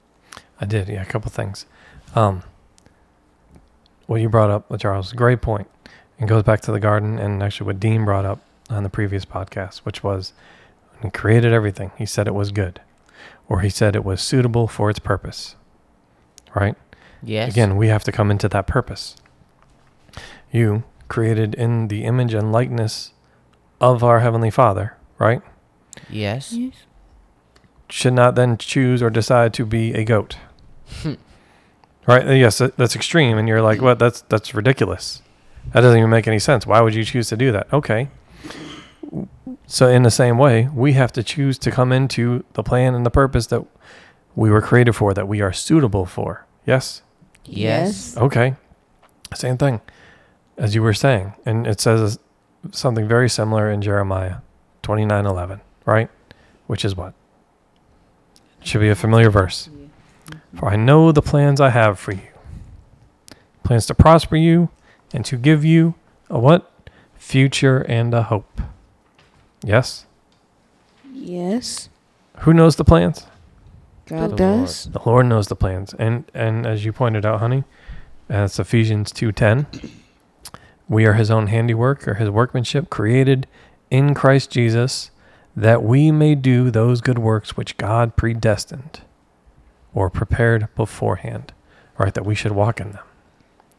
I 0.60 0.66
did, 0.66 0.88
yeah, 0.88 1.02
a 1.02 1.06
couple 1.06 1.30
things. 1.30 1.66
Um, 2.14 2.42
what 4.06 4.20
you 4.20 4.28
brought 4.28 4.50
up, 4.50 4.78
Charles, 4.78 5.12
great 5.12 5.40
point. 5.40 5.68
It 6.18 6.26
goes 6.26 6.42
back 6.42 6.60
to 6.62 6.72
the 6.72 6.80
garden 6.80 7.18
and 7.18 7.42
actually 7.42 7.66
what 7.66 7.80
Dean 7.80 8.04
brought 8.04 8.24
up 8.24 8.40
on 8.68 8.82
the 8.82 8.90
previous 8.90 9.24
podcast, 9.24 9.78
which 9.78 10.02
was 10.02 10.32
when 10.94 11.04
he 11.04 11.10
created 11.10 11.52
everything, 11.52 11.92
he 11.96 12.06
said 12.06 12.26
it 12.26 12.34
was 12.34 12.50
good, 12.52 12.80
or 13.50 13.60
he 13.60 13.68
said 13.68 13.94
it 13.94 14.04
was 14.04 14.22
suitable 14.22 14.66
for 14.66 14.88
its 14.88 14.98
purpose. 14.98 15.56
Right? 16.54 16.76
Yes. 17.22 17.52
Again, 17.52 17.76
we 17.76 17.88
have 17.88 18.04
to 18.04 18.12
come 18.12 18.30
into 18.30 18.48
that 18.48 18.66
purpose. 18.66 19.16
You 20.50 20.84
created 21.08 21.54
in 21.54 21.88
the 21.88 22.04
image 22.04 22.32
and 22.32 22.50
likeness 22.52 23.12
of 23.80 24.02
our 24.02 24.20
Heavenly 24.20 24.50
Father, 24.50 24.96
right? 25.18 25.42
Yes. 26.08 26.56
should 27.88 28.14
not 28.14 28.36
then 28.36 28.56
choose 28.56 29.02
or 29.02 29.10
decide 29.10 29.52
to 29.54 29.66
be 29.66 29.92
a 29.94 30.04
goat. 30.04 30.36
right? 32.06 32.26
Uh, 32.26 32.32
Yes, 32.32 32.58
that's 32.76 32.94
extreme, 32.96 33.36
and 33.36 33.48
you're 33.48 33.62
like, 33.62 33.80
"What? 33.82 33.98
That's 33.98 34.22
that's 34.22 34.54
ridiculous. 34.54 35.22
That 35.72 35.80
doesn't 35.80 35.98
even 35.98 36.10
make 36.10 36.26
any 36.28 36.38
sense. 36.38 36.66
Why 36.66 36.80
would 36.80 36.94
you 36.94 37.04
choose 37.04 37.28
to 37.28 37.36
do 37.36 37.50
that?" 37.52 37.66
Okay. 37.72 38.08
So 39.70 39.88
in 39.88 40.02
the 40.02 40.10
same 40.10 40.36
way, 40.36 40.68
we 40.74 40.94
have 40.94 41.12
to 41.12 41.22
choose 41.22 41.56
to 41.58 41.70
come 41.70 41.92
into 41.92 42.44
the 42.54 42.64
plan 42.64 42.92
and 42.92 43.06
the 43.06 43.10
purpose 43.10 43.46
that 43.46 43.64
we 44.34 44.50
were 44.50 44.60
created 44.60 44.96
for, 44.96 45.14
that 45.14 45.28
we 45.28 45.40
are 45.40 45.52
suitable 45.52 46.06
for. 46.06 46.44
Yes. 46.66 47.02
Yes. 47.44 48.16
Okay. 48.16 48.56
Same 49.32 49.56
thing 49.56 49.80
as 50.56 50.74
you 50.74 50.82
were 50.82 50.92
saying. 50.92 51.34
And 51.46 51.68
it 51.68 51.80
says 51.80 52.18
something 52.72 53.06
very 53.06 53.30
similar 53.30 53.70
in 53.70 53.80
Jeremiah 53.80 54.38
29 54.82 55.24
11, 55.24 55.60
right? 55.84 56.10
Which 56.66 56.84
is 56.84 56.96
what? 56.96 57.14
It 58.60 58.66
Should 58.66 58.80
be 58.80 58.88
a 58.88 58.96
familiar 58.96 59.30
verse. 59.30 59.70
For 60.56 60.68
I 60.68 60.74
know 60.74 61.12
the 61.12 61.22
plans 61.22 61.60
I 61.60 61.70
have 61.70 61.96
for 61.96 62.10
you 62.12 62.22
plans 63.62 63.86
to 63.86 63.94
prosper 63.94 64.34
you 64.34 64.68
and 65.14 65.24
to 65.24 65.36
give 65.36 65.64
you 65.64 65.94
a 66.28 66.40
what? 66.40 66.68
Future 67.14 67.82
and 67.82 68.12
a 68.12 68.24
hope. 68.24 68.60
Yes? 69.62 70.06
Yes. 71.12 71.88
Who 72.40 72.54
knows 72.54 72.76
the 72.76 72.84
plans? 72.84 73.26
God 74.06 74.32
The 74.32 74.36
does. 74.36 74.84
The 74.86 75.00
Lord 75.06 75.26
knows 75.26 75.48
the 75.48 75.56
plans, 75.56 75.94
and 75.94 76.24
and 76.34 76.66
as 76.66 76.84
you 76.84 76.92
pointed 76.92 77.24
out, 77.24 77.40
honey, 77.40 77.64
that's 78.28 78.58
Ephesians 78.58 79.12
two 79.12 79.30
ten. 79.32 79.66
We 80.88 81.06
are 81.06 81.12
His 81.12 81.30
own 81.30 81.46
handiwork, 81.46 82.08
or 82.08 82.14
His 82.14 82.30
workmanship, 82.30 82.90
created 82.90 83.46
in 83.90 84.14
Christ 84.14 84.50
Jesus, 84.50 85.10
that 85.54 85.82
we 85.84 86.10
may 86.10 86.34
do 86.34 86.70
those 86.70 87.00
good 87.00 87.18
works 87.18 87.56
which 87.56 87.76
God 87.76 88.16
predestined, 88.16 89.02
or 89.94 90.10
prepared 90.10 90.68
beforehand, 90.74 91.52
right? 91.98 92.12
That 92.12 92.26
we 92.26 92.34
should 92.34 92.52
walk 92.52 92.80
in 92.80 92.92
them. 92.92 93.04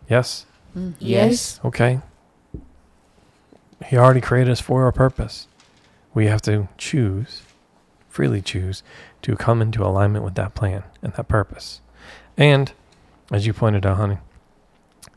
Yes. 0.10 0.46
Mm-hmm. 0.78 0.92
Yes. 1.00 1.60
Okay. 1.66 2.00
He 3.88 3.98
already 3.98 4.22
created 4.22 4.52
us 4.52 4.62
for 4.62 4.88
a 4.88 4.94
purpose. 4.94 5.48
We 6.14 6.28
have 6.28 6.42
to 6.44 6.68
choose, 6.78 7.44
freely 8.10 8.42
choose, 8.42 8.84
to 9.22 9.36
come 9.36 9.62
into 9.62 9.84
alignment 9.86 10.26
with 10.26 10.36
that 10.36 10.56
plan 10.56 10.84
and 11.02 11.14
that 11.14 11.28
purpose. 11.28 11.82
And 12.38 12.72
as 13.32 13.46
you 13.46 13.54
pointed 13.54 13.86
out, 13.86 13.98
honey, 13.98 14.18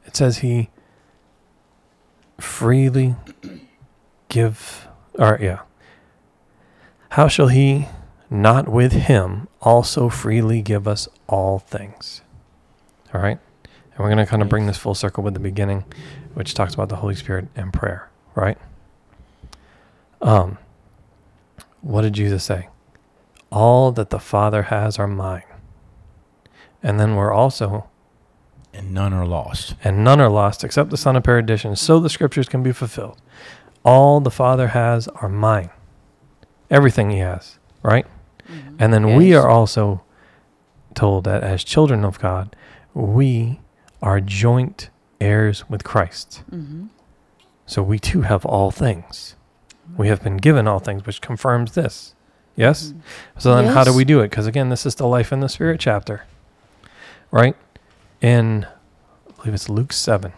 it 0.06 0.16
says 0.16 0.38
he 0.38 0.70
freely 2.38 3.16
give, 4.28 4.88
or 5.14 5.38
yeah. 5.40 5.60
How 7.10 7.28
shall 7.28 7.48
he 7.48 7.86
not 8.28 8.68
with 8.68 8.92
him 8.92 9.48
also 9.60 10.08
freely 10.08 10.62
give 10.62 10.88
us 10.88 11.08
all 11.28 11.60
things? 11.60 12.22
All 13.12 13.20
right. 13.20 13.38
And 13.64 13.98
we're 13.98 14.08
going 14.08 14.18
to 14.18 14.26
kind 14.26 14.42
of 14.42 14.48
bring 14.48 14.66
this 14.66 14.76
full 14.76 14.94
circle 14.96 15.22
with 15.22 15.34
the 15.34 15.40
beginning, 15.40 15.84
which 16.34 16.54
talks 16.54 16.74
about 16.74 16.88
the 16.88 16.96
Holy 16.96 17.14
Spirit 17.14 17.46
and 17.54 17.72
prayer, 17.72 18.10
right? 18.34 18.58
Um, 20.20 20.58
what 21.84 22.02
did 22.02 22.14
Jesus 22.14 22.42
say? 22.44 22.68
All 23.52 23.92
that 23.92 24.10
the 24.10 24.18
Father 24.18 24.64
has 24.64 24.98
are 24.98 25.06
mine. 25.06 25.44
And 26.82 26.98
then 26.98 27.14
we're 27.14 27.32
also, 27.32 27.88
And 28.72 28.92
none 28.92 29.12
are 29.12 29.26
lost. 29.26 29.74
and 29.84 30.02
none 30.02 30.20
are 30.20 30.28
lost 30.30 30.64
except 30.64 30.90
the 30.90 30.96
Son 30.96 31.16
of 31.16 31.22
Perdition, 31.22 31.76
so 31.76 32.00
the 32.00 32.08
scriptures 32.10 32.48
can 32.48 32.62
be 32.62 32.72
fulfilled. 32.72 33.20
All 33.84 34.20
the 34.20 34.30
Father 34.30 34.68
has 34.68 35.08
are 35.08 35.28
mine. 35.28 35.70
Everything 36.70 37.10
he 37.10 37.18
has, 37.18 37.58
right? 37.82 38.06
And 38.78 38.92
then 38.92 39.14
we 39.16 39.34
are 39.34 39.48
also 39.48 40.02
told 40.94 41.24
that 41.24 41.42
as 41.42 41.64
children 41.64 42.04
of 42.04 42.18
God, 42.18 42.54
we 42.92 43.60
are 44.02 44.20
joint 44.20 44.90
heirs 45.20 45.68
with 45.68 45.82
Christ. 45.84 46.42
Mm-hmm. 46.50 46.86
So 47.66 47.82
we 47.82 47.98
too 47.98 48.22
have 48.22 48.44
all 48.44 48.70
things. 48.70 49.36
We 49.96 50.08
have 50.08 50.22
been 50.22 50.38
given 50.38 50.66
all 50.66 50.78
things, 50.78 51.06
which 51.06 51.20
confirms 51.20 51.72
this. 51.72 52.14
Yes? 52.56 52.94
So 53.38 53.54
then, 53.54 53.66
how 53.66 53.84
do 53.84 53.92
we 53.92 54.04
do 54.04 54.20
it? 54.20 54.30
Because 54.30 54.46
again, 54.46 54.68
this 54.68 54.86
is 54.86 54.94
the 54.94 55.06
life 55.06 55.32
in 55.32 55.40
the 55.40 55.48
Spirit 55.48 55.80
chapter, 55.80 56.24
right? 57.30 57.56
In, 58.20 58.66
I 59.28 59.32
believe 59.36 59.54
it's 59.54 59.68
Luke 59.68 59.92
7. 59.92 60.32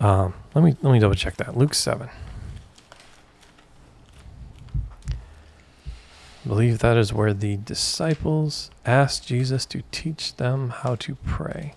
Um, 0.00 0.34
let 0.54 0.64
me 0.64 0.76
let 0.80 0.92
me 0.92 0.98
double 1.00 1.14
check 1.14 1.36
that. 1.38 1.56
Luke 1.56 1.74
seven. 1.74 2.08
I 6.44 6.48
believe 6.48 6.78
that 6.78 6.96
is 6.96 7.12
where 7.12 7.34
the 7.34 7.56
disciples 7.56 8.70
asked 8.86 9.26
Jesus 9.26 9.66
to 9.66 9.82
teach 9.90 10.36
them 10.36 10.70
how 10.70 10.94
to 10.96 11.16
pray. 11.16 11.74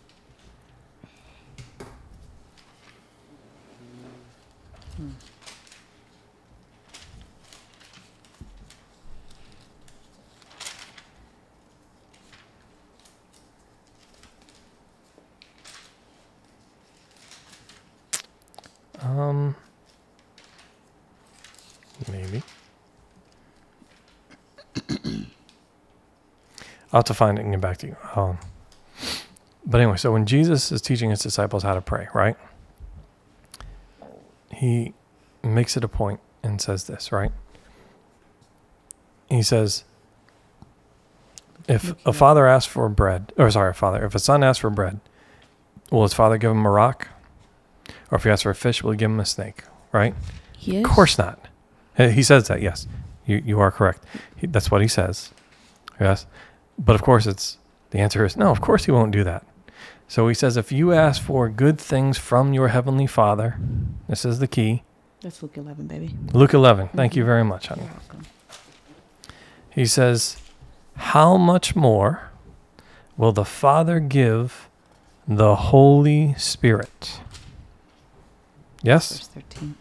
Um, 19.01 19.55
maybe. 22.11 22.43
I'll 26.90 26.90
have 27.01 27.05
to 27.07 27.13
find 27.13 27.37
it 27.37 27.41
and 27.43 27.51
get 27.51 27.61
back 27.61 27.77
to 27.77 27.87
you. 27.87 27.95
Um, 28.15 28.39
but 29.65 29.81
anyway, 29.81 29.97
so 29.97 30.11
when 30.11 30.25
Jesus 30.25 30.71
is 30.71 30.81
teaching 30.81 31.09
his 31.09 31.19
disciples 31.19 31.63
how 31.63 31.73
to 31.73 31.81
pray, 31.81 32.07
right? 32.13 32.35
He 34.51 34.93
makes 35.43 35.75
it 35.77 35.83
a 35.83 35.87
point 35.87 36.19
and 36.43 36.61
says 36.61 36.85
this, 36.85 37.11
right? 37.11 37.31
He 39.29 39.43
says, 39.43 39.83
if 41.67 41.95
a 42.05 42.13
father 42.13 42.47
asks 42.47 42.71
for 42.71 42.89
bread, 42.89 43.33
or 43.37 43.49
sorry, 43.49 43.71
a 43.71 43.73
father, 43.73 44.03
if 44.05 44.13
a 44.15 44.19
son 44.19 44.43
asks 44.43 44.59
for 44.59 44.69
bread, 44.69 44.99
will 45.89 46.03
his 46.03 46.13
father 46.13 46.37
give 46.37 46.51
him 46.51 46.65
a 46.65 46.69
rock? 46.69 47.07
Or 48.11 48.17
if 48.17 48.23
he 48.23 48.29
asks 48.29 48.43
for 48.43 48.49
a 48.49 48.55
fish, 48.55 48.83
will 48.83 48.91
he 48.91 48.97
give 48.97 49.09
him 49.09 49.19
a 49.19 49.25
snake? 49.25 49.63
Right? 49.91 50.15
Yes. 50.59 50.83
Of 50.83 50.91
course 50.91 51.17
not. 51.17 51.47
He 51.97 52.23
says 52.23 52.47
that, 52.47 52.61
yes. 52.61 52.87
You, 53.25 53.41
you 53.45 53.59
are 53.59 53.71
correct. 53.71 54.03
He, 54.35 54.47
that's 54.47 54.71
what 54.71 54.81
he 54.81 54.87
says. 54.87 55.31
Yes. 55.99 56.25
But 56.83 56.95
of 56.95 57.03
course, 57.03 57.27
it's 57.27 57.57
the 57.91 57.99
answer 57.99 58.25
is 58.25 58.35
no, 58.35 58.49
of 58.49 58.61
course 58.61 58.85
he 58.85 58.91
won't 58.91 59.11
do 59.11 59.23
that. 59.23 59.45
So 60.07 60.27
he 60.27 60.33
says, 60.33 60.57
if 60.57 60.73
you 60.73 60.91
ask 60.91 61.21
for 61.21 61.47
good 61.47 61.79
things 61.79 62.17
from 62.17 62.53
your 62.53 62.67
heavenly 62.67 63.07
father, 63.07 63.57
this 64.09 64.25
is 64.25 64.39
the 64.39 64.47
key. 64.47 64.83
That's 65.21 65.41
Luke 65.41 65.55
11, 65.55 65.87
baby. 65.87 66.15
Luke 66.33 66.53
11. 66.53 66.89
Thank 66.89 67.13
mm-hmm. 67.13 67.19
you 67.19 67.25
very 67.25 67.45
much, 67.45 67.67
honey. 67.67 67.83
You're 67.83 67.91
welcome. 67.91 68.25
He 69.69 69.85
says, 69.85 70.37
How 70.95 71.37
much 71.37 71.77
more 71.77 72.31
will 73.15 73.31
the 73.31 73.45
Father 73.45 74.01
give 74.01 74.67
the 75.27 75.55
Holy 75.55 76.33
Spirit? 76.37 77.21
Yes? 78.83 79.17
Verse 79.17 79.27
13. 79.27 79.75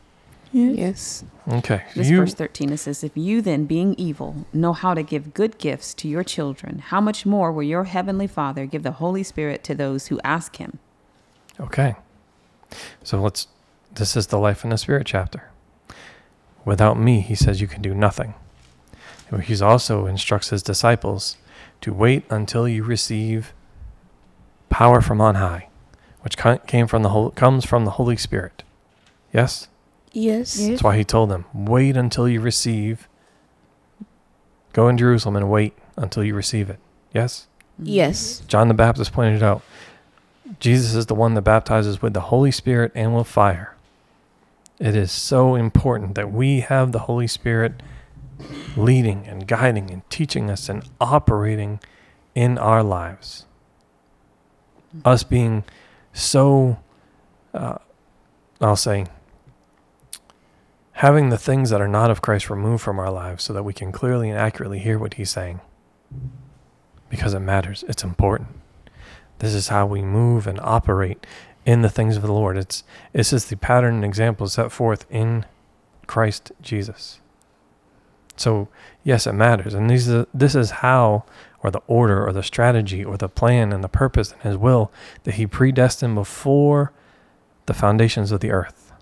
Yes. 0.52 1.24
Okay. 1.48 1.84
This 1.94 2.10
You, 2.10 2.18
verse 2.18 2.34
13 2.34 2.72
it 2.72 2.78
says, 2.78 3.04
If 3.04 3.16
you 3.16 3.40
then, 3.40 3.66
being 3.66 3.94
evil, 3.94 4.46
know 4.52 4.72
how 4.72 4.94
to 4.94 5.02
give 5.02 5.32
good 5.34 5.58
gifts 5.58 5.94
to 5.94 6.08
your 6.08 6.24
children, 6.24 6.78
how 6.80 7.00
much 7.00 7.24
more 7.24 7.52
will 7.52 7.62
your 7.62 7.84
heavenly 7.84 8.26
Father 8.26 8.66
give 8.66 8.82
the 8.82 8.92
Holy 8.92 9.22
Spirit 9.22 9.62
to 9.64 9.74
those 9.74 10.08
who 10.08 10.20
ask 10.24 10.56
him? 10.56 10.78
okay. 11.58 11.94
So 13.02 13.20
let's, 13.20 13.48
this 13.92 14.16
is 14.16 14.28
the 14.28 14.38
life 14.38 14.62
in 14.64 14.70
the 14.70 14.78
Spirit 14.78 15.06
chapter. 15.06 15.50
Without 16.64 16.98
me, 16.98 17.20
he 17.20 17.34
says, 17.34 17.60
you 17.60 17.66
can 17.66 17.82
do 17.82 17.94
nothing. 17.94 18.34
And 19.30 19.42
He's 19.42 19.62
also 19.62 20.06
instructs 20.06 20.50
his 20.50 20.62
disciples 20.62 21.36
to 21.80 21.92
wait 21.92 22.24
until 22.30 22.68
you 22.68 22.84
receive 22.84 23.52
power 24.68 25.00
from 25.00 25.20
on 25.20 25.36
high, 25.36 25.68
which 26.22 26.36
came 26.66 26.86
from 26.86 27.02
the 27.02 27.08
whole, 27.10 27.30
comes 27.30 27.64
from 27.64 27.84
the 27.84 27.92
Holy 27.92 28.16
Spirit. 28.16 28.62
Yes? 29.32 29.68
Yes. 30.12 30.54
That's 30.54 30.82
why 30.82 30.96
he 30.96 31.04
told 31.04 31.30
them, 31.30 31.44
wait 31.54 31.96
until 31.96 32.28
you 32.28 32.40
receive. 32.40 33.08
Go 34.72 34.88
in 34.88 34.98
Jerusalem 34.98 35.36
and 35.36 35.50
wait 35.50 35.74
until 35.96 36.24
you 36.24 36.34
receive 36.34 36.70
it. 36.70 36.78
Yes? 37.12 37.46
Yes. 37.78 38.42
John 38.46 38.68
the 38.68 38.74
Baptist 38.74 39.12
pointed 39.12 39.42
out 39.42 39.62
Jesus 40.58 40.94
is 40.94 41.06
the 41.06 41.14
one 41.14 41.34
that 41.34 41.42
baptizes 41.42 42.02
with 42.02 42.12
the 42.12 42.22
Holy 42.22 42.50
Spirit 42.50 42.90
and 42.94 43.16
with 43.16 43.26
fire. 43.26 43.76
It 44.78 44.96
is 44.96 45.12
so 45.12 45.54
important 45.54 46.14
that 46.14 46.32
we 46.32 46.60
have 46.60 46.92
the 46.92 47.00
Holy 47.00 47.26
Spirit 47.26 47.82
leading 48.76 49.26
and 49.26 49.46
guiding 49.46 49.90
and 49.90 50.08
teaching 50.10 50.50
us 50.50 50.68
and 50.68 50.88
operating 51.00 51.80
in 52.34 52.58
our 52.58 52.82
lives. 52.82 53.46
Us 55.04 55.22
being 55.22 55.64
so, 56.12 56.78
uh, 57.54 57.78
I'll 58.60 58.74
say, 58.76 59.06
having 61.00 61.30
the 61.30 61.38
things 61.38 61.70
that 61.70 61.80
are 61.80 61.88
not 61.88 62.10
of 62.10 62.20
Christ 62.20 62.50
removed 62.50 62.82
from 62.82 62.98
our 62.98 63.10
lives 63.10 63.42
so 63.42 63.54
that 63.54 63.62
we 63.62 63.72
can 63.72 63.90
clearly 63.90 64.28
and 64.28 64.38
accurately 64.38 64.80
hear 64.80 64.98
what 64.98 65.14
He's 65.14 65.30
saying. 65.30 65.62
Because 67.08 67.32
it 67.32 67.40
matters, 67.40 67.82
it's 67.88 68.04
important. 68.04 68.48
This 69.38 69.54
is 69.54 69.68
how 69.68 69.86
we 69.86 70.02
move 70.02 70.46
and 70.46 70.60
operate 70.60 71.26
in 71.64 71.80
the 71.80 71.88
things 71.88 72.18
of 72.18 72.22
the 72.22 72.34
Lord. 72.34 72.58
It's 72.58 72.84
this 73.14 73.32
is 73.32 73.46
the 73.46 73.56
pattern 73.56 73.94
and 73.94 74.04
example 74.04 74.46
set 74.46 74.72
forth 74.72 75.06
in 75.08 75.46
Christ 76.06 76.52
Jesus. 76.60 77.20
So 78.36 78.68
yes, 79.02 79.26
it 79.26 79.32
matters, 79.32 79.72
and 79.72 79.88
these 79.88 80.06
are, 80.10 80.26
this 80.34 80.54
is 80.54 80.70
how, 80.70 81.24
or 81.62 81.70
the 81.70 81.80
order, 81.86 82.26
or 82.26 82.34
the 82.34 82.42
strategy, 82.42 83.02
or 83.02 83.16
the 83.16 83.30
plan, 83.30 83.72
and 83.72 83.82
the 83.82 83.88
purpose, 83.88 84.32
and 84.32 84.42
His 84.42 84.58
will 84.58 84.92
that 85.22 85.36
He 85.36 85.46
predestined 85.46 86.14
before 86.14 86.92
the 87.64 87.72
foundations 87.72 88.32
of 88.32 88.40
the 88.40 88.50
earth. 88.50 88.92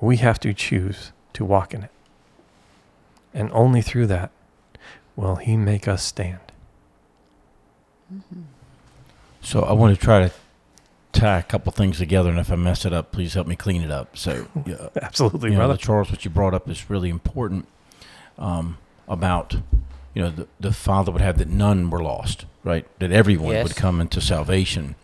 We 0.00 0.18
have 0.18 0.38
to 0.40 0.54
choose 0.54 1.10
to 1.36 1.44
walk 1.44 1.72
in 1.74 1.82
it, 1.84 1.90
and 3.32 3.50
only 3.52 3.80
through 3.82 4.06
that 4.08 4.30
will 5.16 5.36
He 5.36 5.56
make 5.56 5.86
us 5.88 6.02
stand. 6.02 6.40
So 9.42 9.62
I 9.62 9.72
want 9.72 9.94
to 9.98 10.00
try 10.00 10.28
to 10.28 10.32
tie 11.12 11.38
a 11.38 11.42
couple 11.42 11.72
things 11.72 11.98
together, 11.98 12.30
and 12.30 12.38
if 12.38 12.50
I 12.50 12.56
mess 12.56 12.84
it 12.84 12.92
up, 12.92 13.12
please 13.12 13.34
help 13.34 13.46
me 13.46 13.56
clean 13.56 13.82
it 13.82 13.90
up. 13.90 14.16
So, 14.16 14.46
yeah, 14.66 14.88
Absolutely, 15.00 15.50
you 15.50 15.54
know, 15.56 15.60
brother. 15.66 15.76
Charles, 15.76 16.10
what 16.10 16.24
you 16.24 16.30
brought 16.30 16.54
up 16.54 16.68
is 16.68 16.90
really 16.90 17.08
important 17.10 17.66
um, 18.38 18.78
about, 19.08 19.54
you 20.14 20.22
know, 20.22 20.30
the, 20.30 20.48
the 20.60 20.72
Father 20.72 21.12
would 21.12 21.22
have 21.22 21.38
that 21.38 21.48
none 21.48 21.90
were 21.90 22.02
lost, 22.02 22.44
right? 22.64 22.86
That 22.98 23.12
everyone 23.12 23.52
Yes. 23.54 23.68
would 23.68 23.76
come 23.76 24.00
into 24.00 24.20
salvation. 24.20 24.94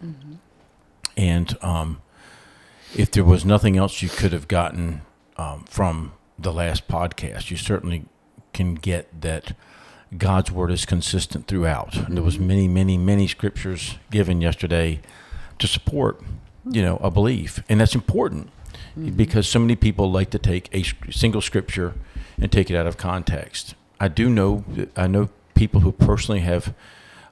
And 1.16 1.56
um, 1.62 2.00
if 2.96 3.10
there 3.10 3.24
was 3.24 3.44
nothing 3.44 3.76
else 3.76 4.02
you 4.02 4.08
could 4.08 4.32
have 4.32 4.48
gotten 4.48 5.02
um, 5.36 5.64
from 5.68 6.12
the 6.42 6.52
last 6.52 6.88
podcast, 6.88 7.50
you 7.50 7.57
certainly 7.57 8.07
can 8.52 8.74
get 8.74 9.22
that 9.22 9.57
God's 10.16 10.52
word 10.52 10.70
is 10.70 10.85
consistent 10.85 11.46
throughout. 11.46 11.96
And 11.96 12.16
there 12.16 12.24
was 12.24 12.38
many, 12.38 12.68
many, 12.68 12.98
many 12.98 13.26
scriptures 13.26 13.98
given 14.11 14.40
yesterday 14.40 15.00
to 15.59 15.66
support, 15.66 16.20
you 16.68 16.83
know, 16.83 16.96
a 16.98 17.11
belief, 17.11 17.62
and 17.68 17.81
that's 17.81 17.94
important 17.94 18.50
because 19.16 19.48
so 19.48 19.59
many 19.59 19.76
people 19.76 20.11
like 20.11 20.31
to 20.31 20.38
take 20.38 20.68
a 20.72 20.83
single 21.11 21.40
scripture 21.40 21.94
and 22.38 22.52
take 22.52 22.70
it 22.70 22.76
out 22.76 22.87
of 22.87 22.96
context. 22.96 23.74
I 23.98 24.09
do 24.09 24.28
know, 24.28 24.64
I 24.96 25.07
know 25.07 25.31
people 25.55 25.81
who 25.81 25.92
personally 25.92 26.40
have. 26.40 26.74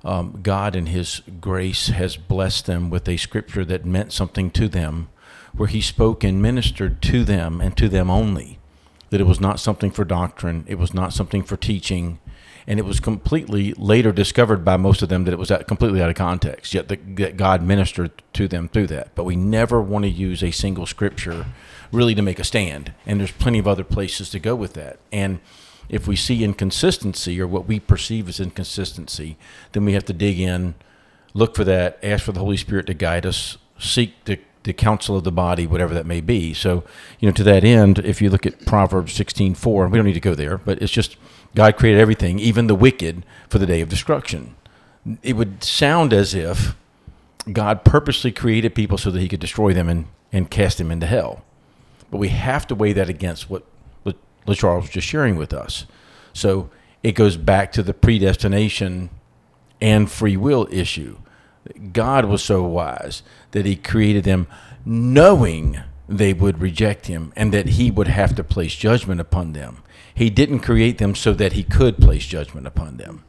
Um, 0.03 0.41
God 0.43 0.75
in 0.75 0.87
His 0.87 1.21
grace 1.43 1.89
has 1.89 2.17
blessed 2.17 2.65
them 2.65 2.89
with 2.89 3.07
a 3.07 3.19
scripture 3.19 3.67
that 3.67 3.85
meant 3.85 4.15
something 4.15 4.51
to 4.53 4.67
them, 4.67 5.11
where 5.53 5.69
He 5.69 5.83
spoke 5.83 6.25
and 6.25 6.41
ministered 6.41 7.03
to 7.03 7.23
them 7.23 7.61
and 7.61 7.77
to 7.77 7.87
them 7.87 8.09
only. 8.11 8.60
That 9.11 9.21
it 9.21 9.27
was 9.27 9.41
not 9.41 9.61
something 9.61 9.91
for 9.91 10.05
doctrine, 10.05 10.65
it 10.67 10.79
was 10.79 10.95
not 10.95 11.13
something 11.13 11.43
for 11.43 11.57
teaching, 11.57 12.21
and 12.67 12.79
it 12.79 12.85
was 12.85 13.01
completely 13.01 13.73
later 13.73 14.13
discovered 14.13 14.65
by 14.65 14.77
most 14.77 15.03
of 15.03 15.09
them 15.09 15.25
that 15.25 15.33
it 15.33 15.39
was 15.39 15.53
completely 15.67 16.01
out 16.01 16.11
of 16.11 16.17
context. 16.17 16.73
Yet 16.75 16.89
that 16.89 17.37
God 17.37 17.63
ministered 17.63 18.23
to 18.35 18.47
them 18.47 18.69
through 18.69 18.87
that. 18.89 19.15
But 19.15 19.25
we 19.25 19.37
never 19.37 19.81
want 19.81 20.05
to 20.05 20.09
use 20.11 20.43
a 20.43 20.53
single 20.53 20.87
scripture 20.87 21.47
really 21.93 22.15
to 22.15 22.23
make 22.23 22.39
a 22.39 22.45
stand, 22.45 22.93
and 23.05 23.19
there's 23.19 23.33
plenty 23.33 23.59
of 23.59 23.67
other 23.67 23.85
places 23.85 24.31
to 24.31 24.39
go 24.39 24.55
with 24.55 24.75
that. 24.75 25.01
And 25.11 25.41
if 25.89 26.07
we 26.07 26.15
see 26.15 26.45
inconsistency 26.45 27.41
or 27.41 27.49
what 27.49 27.67
we 27.67 27.81
perceive 27.81 28.29
as 28.29 28.39
inconsistency, 28.39 29.37
then 29.73 29.85
we 29.85 29.93
have 29.95 30.05
to 30.05 30.13
dig 30.13 30.39
in, 30.39 30.75
look 31.35 31.57
for 31.57 31.65
that, 31.65 31.99
ask 32.03 32.25
for 32.25 32.33
the 32.33 32.41
Holy 32.41 32.57
Spirit 32.57 32.87
to 32.87 32.95
guide 32.95 33.27
us, 33.27 33.59
seek 33.79 34.25
the, 34.25 34.39
the 34.65 34.73
counsel 34.73 35.17
of 35.17 35.25
the 35.25 35.33
body, 35.33 35.67
whatever 35.67 35.95
that 35.95 36.07
may 36.07 36.21
be. 36.21 36.53
So, 36.53 36.85
you 37.19 37.29
know, 37.29 37.33
to 37.33 37.43
that 37.45 37.65
end, 37.65 37.99
if 38.01 38.21
you 38.21 38.29
look 38.29 38.47
at 38.47 38.67
Proverbs 38.67 39.15
16:4, 39.15 39.85
and 39.85 39.93
we 39.93 39.99
don't 39.99 40.07
need 40.07 40.15
to 40.15 40.21
go 40.21 40.35
there, 40.35 40.59
but 40.59 40.81
it's 40.83 40.93
just 40.93 41.17
God 41.55 41.77
created 41.77 42.01
everything, 42.01 42.39
even 42.39 42.67
the 42.67 42.75
wicked, 42.75 43.25
for 43.49 43.59
the 43.59 43.67
day 43.67 43.81
of 43.81 43.89
destruction. 43.89 44.55
It 45.23 45.35
would 45.35 45.65
sound 45.65 46.13
as 46.13 46.35
if 46.35 46.77
God 47.51 47.85
purposely 47.85 48.33
created 48.33 48.75
people 48.75 48.99
so 48.99 49.11
that 49.11 49.21
he 49.21 49.29
could 49.29 49.41
destroy 49.41 49.73
them 49.73 49.89
and, 49.89 50.07
and 50.31 50.51
cast 50.51 50.79
them 50.79 50.91
into 50.91 51.07
hell. 51.07 51.43
But 52.11 52.19
we 52.19 52.29
have 52.29 52.67
to 52.67 52.75
weigh 52.75 52.93
that 52.93 53.09
against 53.09 53.49
what 53.49 53.65
what 54.03 54.17
was 54.47 54.91
just 54.91 55.07
sharing 55.07 55.37
with 55.37 55.53
us. 55.53 55.87
So 56.33 56.71
it 57.03 57.13
goes 57.13 57.37
back 57.37 57.73
to 57.73 57.83
the 57.83 57.95
predestination 57.95 59.11
and 59.81 60.11
free 60.11 60.37
will 60.37 60.69
issue. 60.71 61.19
God 61.93 62.25
was 62.25 62.43
so 62.43 62.63
wise 62.63 63.23
that 63.51 63.67
he 63.67 63.77
created 63.77 64.25
them 64.25 64.47
knowing 64.85 65.81
they 66.09 66.33
would 66.33 66.61
reject 66.61 67.07
him 67.07 67.33
and 67.37 67.53
that 67.53 67.69
he 67.71 67.91
would 67.91 68.09
have 68.09 68.35
to 68.35 68.45
place 68.45 68.75
judgment 68.75 69.21
upon 69.21 69.53
them. 69.53 69.83
He 70.13 70.29
didn't 70.31 70.61
create 70.61 70.99
them 70.99 71.15
so 71.15 71.33
that 71.35 71.53
he 71.53 71.63
could 71.63 71.99
place 71.99 72.27
judgment 72.27 72.67
upon 72.67 72.97
them. 72.97 73.25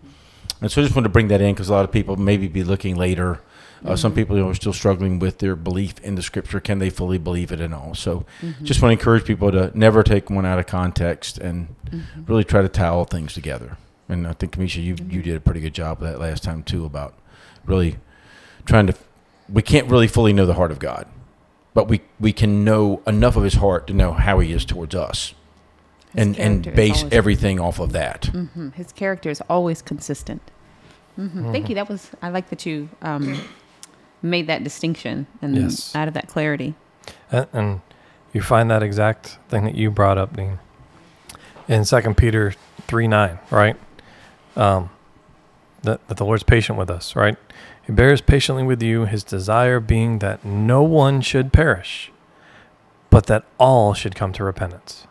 And 0.62 0.72
so 0.72 0.82
I 0.82 0.86
just 0.86 0.96
want 0.96 1.06
to 1.06 1.10
bring 1.10 1.28
that 1.30 1.42
in 1.42 1.54
because 1.54 1.70
a 1.70 1.74
lot 1.74 1.86
of 1.86 1.92
people 1.92 2.16
maybe 2.16 2.48
be 2.48 2.64
looking 2.64 2.96
later. 2.96 3.42
Uh, 3.84 3.96
Some 3.96 4.14
people 4.14 4.38
are 4.38 4.54
still 4.54 4.74
struggling 4.74 5.18
with 5.18 5.40
their 5.40 5.56
belief 5.56 6.00
in 6.02 6.14
the 6.14 6.22
scripture. 6.22 6.60
Can 6.60 6.78
they 6.78 6.92
fully 6.92 7.18
believe 7.18 7.52
it 7.52 7.60
and 7.60 7.74
all? 7.74 7.96
So 7.96 8.26
mm-hmm. 8.42 8.64
just 8.64 8.82
want 8.82 8.92
to 8.92 9.00
encourage 9.00 9.26
people 9.26 9.52
to 9.52 9.72
never 9.78 10.04
take 10.04 10.30
one 10.30 10.46
out 10.46 10.60
of 10.60 10.68
context 10.68 11.40
and 11.40 11.76
mm-hmm. 11.86 12.26
really 12.26 12.44
try 12.44 12.62
to 12.62 12.70
tie 12.70 12.88
all 12.88 13.06
things 13.06 13.34
together. 13.34 13.78
And 14.08 14.28
I 14.28 14.34
think, 14.34 14.56
Kamisha, 14.56 14.78
you, 14.78 14.84
you 14.84 14.96
mm-hmm. 14.96 15.22
did 15.22 15.36
a 15.36 15.40
pretty 15.40 15.62
good 15.62 15.74
job 15.74 16.02
of 16.02 16.08
that 16.08 16.20
last 16.20 16.44
time 16.44 16.62
too 16.62 16.86
about 16.86 17.16
really 17.66 17.98
trying 18.66 18.88
to. 18.88 18.96
We 19.52 19.62
can't 19.62 19.90
really 19.90 20.08
fully 20.08 20.34
know 20.34 20.46
the 20.46 20.54
heart 20.54 20.72
of 20.72 20.80
God, 20.80 21.08
but 21.74 21.88
we, 21.90 22.02
we 22.20 22.32
can 22.32 22.64
know 22.64 23.02
enough 23.06 23.36
of 23.36 23.44
his 23.44 23.56
heart 23.56 23.88
to 23.88 23.94
know 23.94 24.14
how 24.14 24.40
he 24.40 24.54
is 24.54 24.64
towards 24.64 24.96
us. 24.96 25.34
His 26.14 26.24
And, 26.38 26.40
and 26.40 26.76
base 26.76 27.04
everything 27.12 27.60
off 27.60 27.80
of 27.80 27.92
that. 27.92 28.24
Mhm. 28.34 28.74
His 28.76 28.92
character 28.94 29.30
is 29.30 29.42
always 29.50 29.82
consistent. 29.82 30.42
hmm 31.16 31.52
Thank 31.52 31.68
you. 31.70 31.76
That 31.76 31.90
was 31.90 32.12
I 32.22 32.30
like 32.30 32.50
that 32.50 32.66
you 32.66 32.90
um, 33.02 33.48
made 34.22 34.48
that 34.48 34.64
distinction 34.64 35.28
and 35.42 35.56
Yes. 35.56 35.94
of 35.96 36.14
that 36.14 36.28
clarity. 36.28 36.76
And, 37.32 37.48
and 37.52 37.82
you 38.34 38.42
find 38.42 38.70
that 38.72 38.84
exact 38.84 39.38
thing 39.50 39.66
that 39.66 39.76
you 39.76 39.92
brought 39.92 40.18
up, 40.18 40.36
Dean, 40.38 40.60
in 41.68 41.84
Second 41.86 42.16
Peter 42.16 42.54
three 42.88 43.08
nine, 43.08 43.40
right? 43.50 43.76
Um, 44.56 44.90
that 45.84 46.06
that 46.08 46.18
the 46.18 46.26
Lord's 46.26 46.44
patient 46.44 46.78
with 46.78 46.90
us, 46.90 47.16
right? 47.16 47.38
He 47.92 47.96
bears 47.96 48.22
patiently 48.22 48.64
with 48.64 48.82
you, 48.82 49.04
his 49.04 49.22
desire 49.22 49.82
being 49.82 50.20
that 50.20 50.46
no 50.46 50.82
one 50.82 51.20
should 51.20 51.52
perish, 51.52 52.10
but 53.10 53.26
that 53.26 53.44
all 53.58 53.94
should 53.94 54.16
come 54.16 54.32
to 54.32 54.46
repentance. 54.46 55.08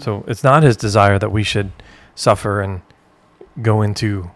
So 0.00 0.24
it's 0.26 0.42
not 0.42 0.64
his 0.64 0.76
desire 0.76 1.20
that 1.20 1.30
we 1.30 1.44
should 1.44 1.70
suffer 2.16 2.60
and 2.60 2.82
go 3.62 3.80
into 3.80 4.32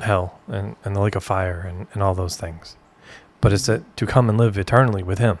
hell 0.00 0.40
and, 0.48 0.74
and 0.86 0.96
the 0.96 1.00
lake 1.00 1.16
of 1.16 1.22
fire 1.22 1.60
and, 1.60 1.86
and 1.92 2.02
all 2.02 2.14
those 2.14 2.38
things. 2.38 2.78
But 3.42 3.52
it's 3.52 3.66
that 3.66 3.94
to 3.98 4.06
come 4.06 4.30
and 4.30 4.38
live 4.38 4.56
eternally 4.56 5.02
with 5.02 5.18
him 5.18 5.40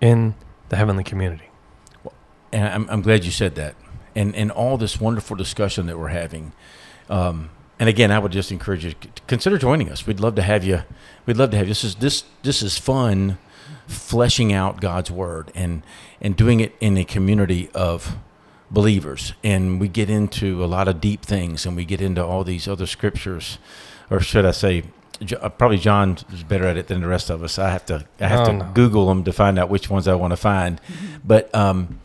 in 0.00 0.34
the 0.70 0.76
heavenly 0.76 1.04
community. 1.04 1.50
and 2.52 2.68
I'm, 2.68 2.88
I'm 2.88 3.02
glad 3.02 3.26
you 3.26 3.30
said 3.30 3.54
that. 3.56 3.74
And 4.14 4.34
and 4.34 4.50
all 4.50 4.78
this 4.78 4.98
wonderful 4.98 5.36
discussion 5.36 5.84
that 5.88 5.98
we're 5.98 6.08
having. 6.08 6.52
Um, 7.10 7.50
and 7.78 7.88
again, 7.88 8.10
I 8.10 8.18
would 8.18 8.32
just 8.32 8.50
encourage 8.52 8.84
you 8.84 8.92
to 8.92 9.08
consider 9.26 9.58
joining 9.58 9.90
us. 9.90 10.06
We'd 10.06 10.20
love 10.20 10.34
to 10.36 10.42
have 10.42 10.64
you. 10.64 10.82
We'd 11.26 11.36
love 11.36 11.50
to 11.50 11.56
have 11.56 11.66
you. 11.66 11.70
This 11.70 11.84
is 11.84 11.96
this 11.96 12.24
this 12.42 12.62
is 12.62 12.78
fun, 12.78 13.38
fleshing 13.86 14.52
out 14.52 14.80
God's 14.80 15.10
word 15.10 15.52
and 15.54 15.82
and 16.20 16.36
doing 16.36 16.60
it 16.60 16.74
in 16.80 16.96
a 16.96 17.04
community 17.04 17.68
of 17.74 18.16
believers. 18.70 19.34
And 19.44 19.80
we 19.80 19.88
get 19.88 20.08
into 20.10 20.64
a 20.64 20.66
lot 20.66 20.88
of 20.88 21.00
deep 21.00 21.22
things, 21.22 21.66
and 21.66 21.76
we 21.76 21.84
get 21.84 22.00
into 22.00 22.24
all 22.24 22.44
these 22.44 22.66
other 22.66 22.86
scriptures, 22.86 23.58
or 24.10 24.20
should 24.20 24.44
I 24.46 24.50
say, 24.52 24.84
uh, 25.40 25.48
probably 25.50 25.78
John 25.78 26.18
is 26.32 26.42
better 26.42 26.66
at 26.66 26.76
it 26.76 26.88
than 26.88 27.00
the 27.00 27.08
rest 27.08 27.30
of 27.30 27.42
us. 27.42 27.58
I 27.58 27.70
have 27.70 27.84
to 27.86 28.06
I 28.20 28.26
have 28.28 28.40
Oh, 28.40 28.44
to 28.46 28.52
no. 28.54 28.70
Google 28.74 29.06
them 29.06 29.24
to 29.24 29.32
find 29.32 29.58
out 29.58 29.68
which 29.68 29.88
ones 29.90 30.08
I 30.08 30.14
want 30.14 30.32
to 30.32 30.36
find. 30.36 30.80
But 31.24 31.54
um, 31.54 32.00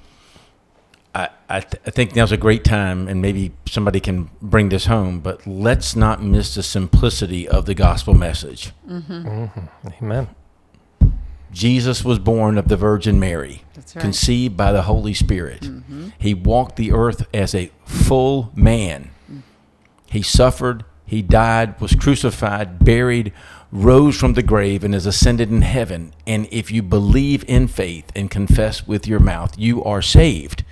I 1.14 1.30
I, 1.50 1.60
th- 1.60 1.82
I 1.86 1.92
think 1.92 2.16
now's 2.16 2.32
a 2.32 2.38
great 2.38 2.64
time, 2.64 3.08
and 3.08 3.22
maybe 3.22 3.52
somebody 3.68 4.00
can 4.00 4.30
bring 4.42 4.70
this 4.70 4.86
home. 4.86 5.20
But 5.20 5.46
let's 5.46 5.96
not 5.96 6.24
miss 6.24 6.56
the 6.56 6.64
simplicity 6.64 7.48
of 7.48 7.66
the 7.66 7.74
gospel 7.74 8.14
message. 8.14 8.72
hmm 8.88 9.46
Amen. 10.02 10.30
Jesus 11.52 12.06
was 12.06 12.18
born 12.18 12.58
of 12.58 12.70
the 12.70 12.78
Virgin 12.78 13.20
Mary, 13.20 13.64
That's 13.74 13.94
right. 13.94 14.02
conceived 14.02 14.56
by 14.56 14.72
the 14.72 14.84
Holy 14.84 15.14
Spirit. 15.14 15.62
Mm-hmm. 15.64 16.10
He 16.18 16.34
walked 16.34 16.78
the 16.78 16.94
earth 16.94 17.28
as 17.34 17.54
a 17.54 17.72
full 17.86 18.54
man. 18.56 19.12
Mm. 19.30 19.42
He 20.10 20.22
suffered, 20.22 20.86
he 21.06 21.22
died, 21.22 21.80
was 21.82 21.94
crucified, 21.94 22.86
buried, 22.86 23.34
rose 23.72 24.18
from 24.18 24.34
the 24.34 24.44
grave, 24.44 24.84
and 24.84 24.94
is 24.94 25.06
ascended 25.06 25.50
in 25.50 25.62
heaven. 25.62 26.14
And 26.28 26.48
if 26.52 26.72
you 26.72 26.82
believe 26.82 27.46
in 27.48 27.68
faith 27.68 28.12
and 28.16 28.30
confess 28.30 28.86
with 28.86 29.08
your 29.08 29.20
mouth, 29.20 29.58
you 29.58 29.84
are 29.84 30.02
saved. 30.02 30.64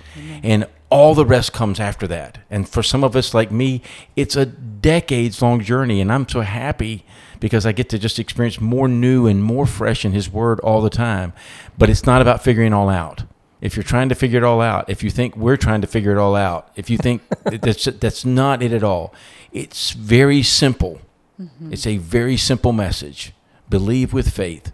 And 0.42 0.66
all 0.90 1.14
the 1.14 1.24
rest 1.24 1.52
comes 1.52 1.80
after 1.80 2.06
that. 2.08 2.38
And 2.50 2.68
for 2.68 2.82
some 2.82 3.04
of 3.04 3.16
us, 3.16 3.32
like 3.32 3.50
me, 3.50 3.80
it's 4.16 4.36
a 4.36 4.44
decades 4.44 5.40
long 5.40 5.60
journey. 5.62 6.00
And 6.00 6.12
I'm 6.12 6.28
so 6.28 6.40
happy 6.40 7.04
because 7.38 7.64
I 7.64 7.72
get 7.72 7.88
to 7.90 7.98
just 7.98 8.18
experience 8.18 8.60
more 8.60 8.88
new 8.88 9.26
and 9.26 9.42
more 9.42 9.66
fresh 9.66 10.04
in 10.04 10.12
His 10.12 10.30
Word 10.30 10.60
all 10.60 10.82
the 10.82 10.90
time. 10.90 11.32
But 11.78 11.88
it's 11.88 12.04
not 12.04 12.20
about 12.20 12.42
figuring 12.42 12.72
it 12.72 12.74
all 12.74 12.90
out. 12.90 13.22
If 13.60 13.76
you're 13.76 13.84
trying 13.84 14.08
to 14.08 14.14
figure 14.14 14.38
it 14.38 14.44
all 14.44 14.60
out, 14.60 14.88
if 14.88 15.02
you 15.02 15.10
think 15.10 15.36
we're 15.36 15.58
trying 15.58 15.82
to 15.82 15.86
figure 15.86 16.12
it 16.12 16.18
all 16.18 16.34
out, 16.34 16.70
if 16.76 16.88
you 16.88 16.96
think 16.96 17.22
that's 17.44 17.84
that's 17.84 18.24
not 18.24 18.62
it 18.62 18.72
at 18.72 18.82
all, 18.82 19.14
it's 19.52 19.90
very 19.92 20.42
simple. 20.42 21.00
Mm-hmm. 21.40 21.72
It's 21.72 21.86
a 21.86 21.96
very 21.96 22.36
simple 22.36 22.72
message. 22.72 23.32
Believe 23.68 24.12
with 24.12 24.30
faith. 24.30 24.72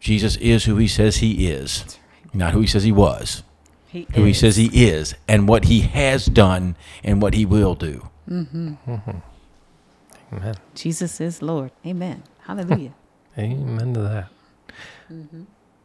Jesus 0.00 0.36
is 0.36 0.64
who 0.64 0.76
He 0.76 0.88
says 0.88 1.16
He 1.16 1.48
is, 1.48 1.98
not 2.32 2.52
who 2.54 2.60
He 2.60 2.66
says 2.66 2.84
He 2.84 2.92
was. 2.92 3.42
He 3.88 4.06
Who 4.14 4.24
He 4.24 4.32
says 4.32 4.56
He 4.56 4.86
is, 4.86 5.14
and 5.28 5.46
what 5.46 5.64
He 5.66 5.80
has 5.80 6.26
done, 6.26 6.76
and 7.04 7.20
what 7.20 7.34
He 7.34 7.44
will 7.44 7.74
do. 7.74 8.08
Mm-hmm. 8.28 8.74
Mm-hmm. 8.86 10.36
Amen. 10.36 10.54
Jesus 10.74 11.20
is 11.20 11.42
Lord. 11.42 11.72
Amen. 11.86 12.22
Hallelujah. 12.40 12.94
Amen 13.38 13.94
to 13.94 14.00
that. 14.00 14.28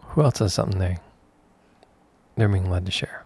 Who 0.04 0.22
else 0.24 0.40
has 0.40 0.54
something 0.54 0.80
they 0.80 0.98
they're 2.38 2.48
being 2.48 2.70
led 2.70 2.86
to 2.86 2.92
share? 2.92 3.26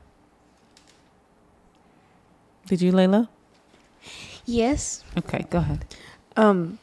Did 2.66 2.82
you, 2.82 2.92
Layla? 2.92 3.28
Yes. 4.46 5.04
Okay, 5.18 5.46
go 5.50 5.60
ahead. 5.60 5.86
Um, 6.36 6.80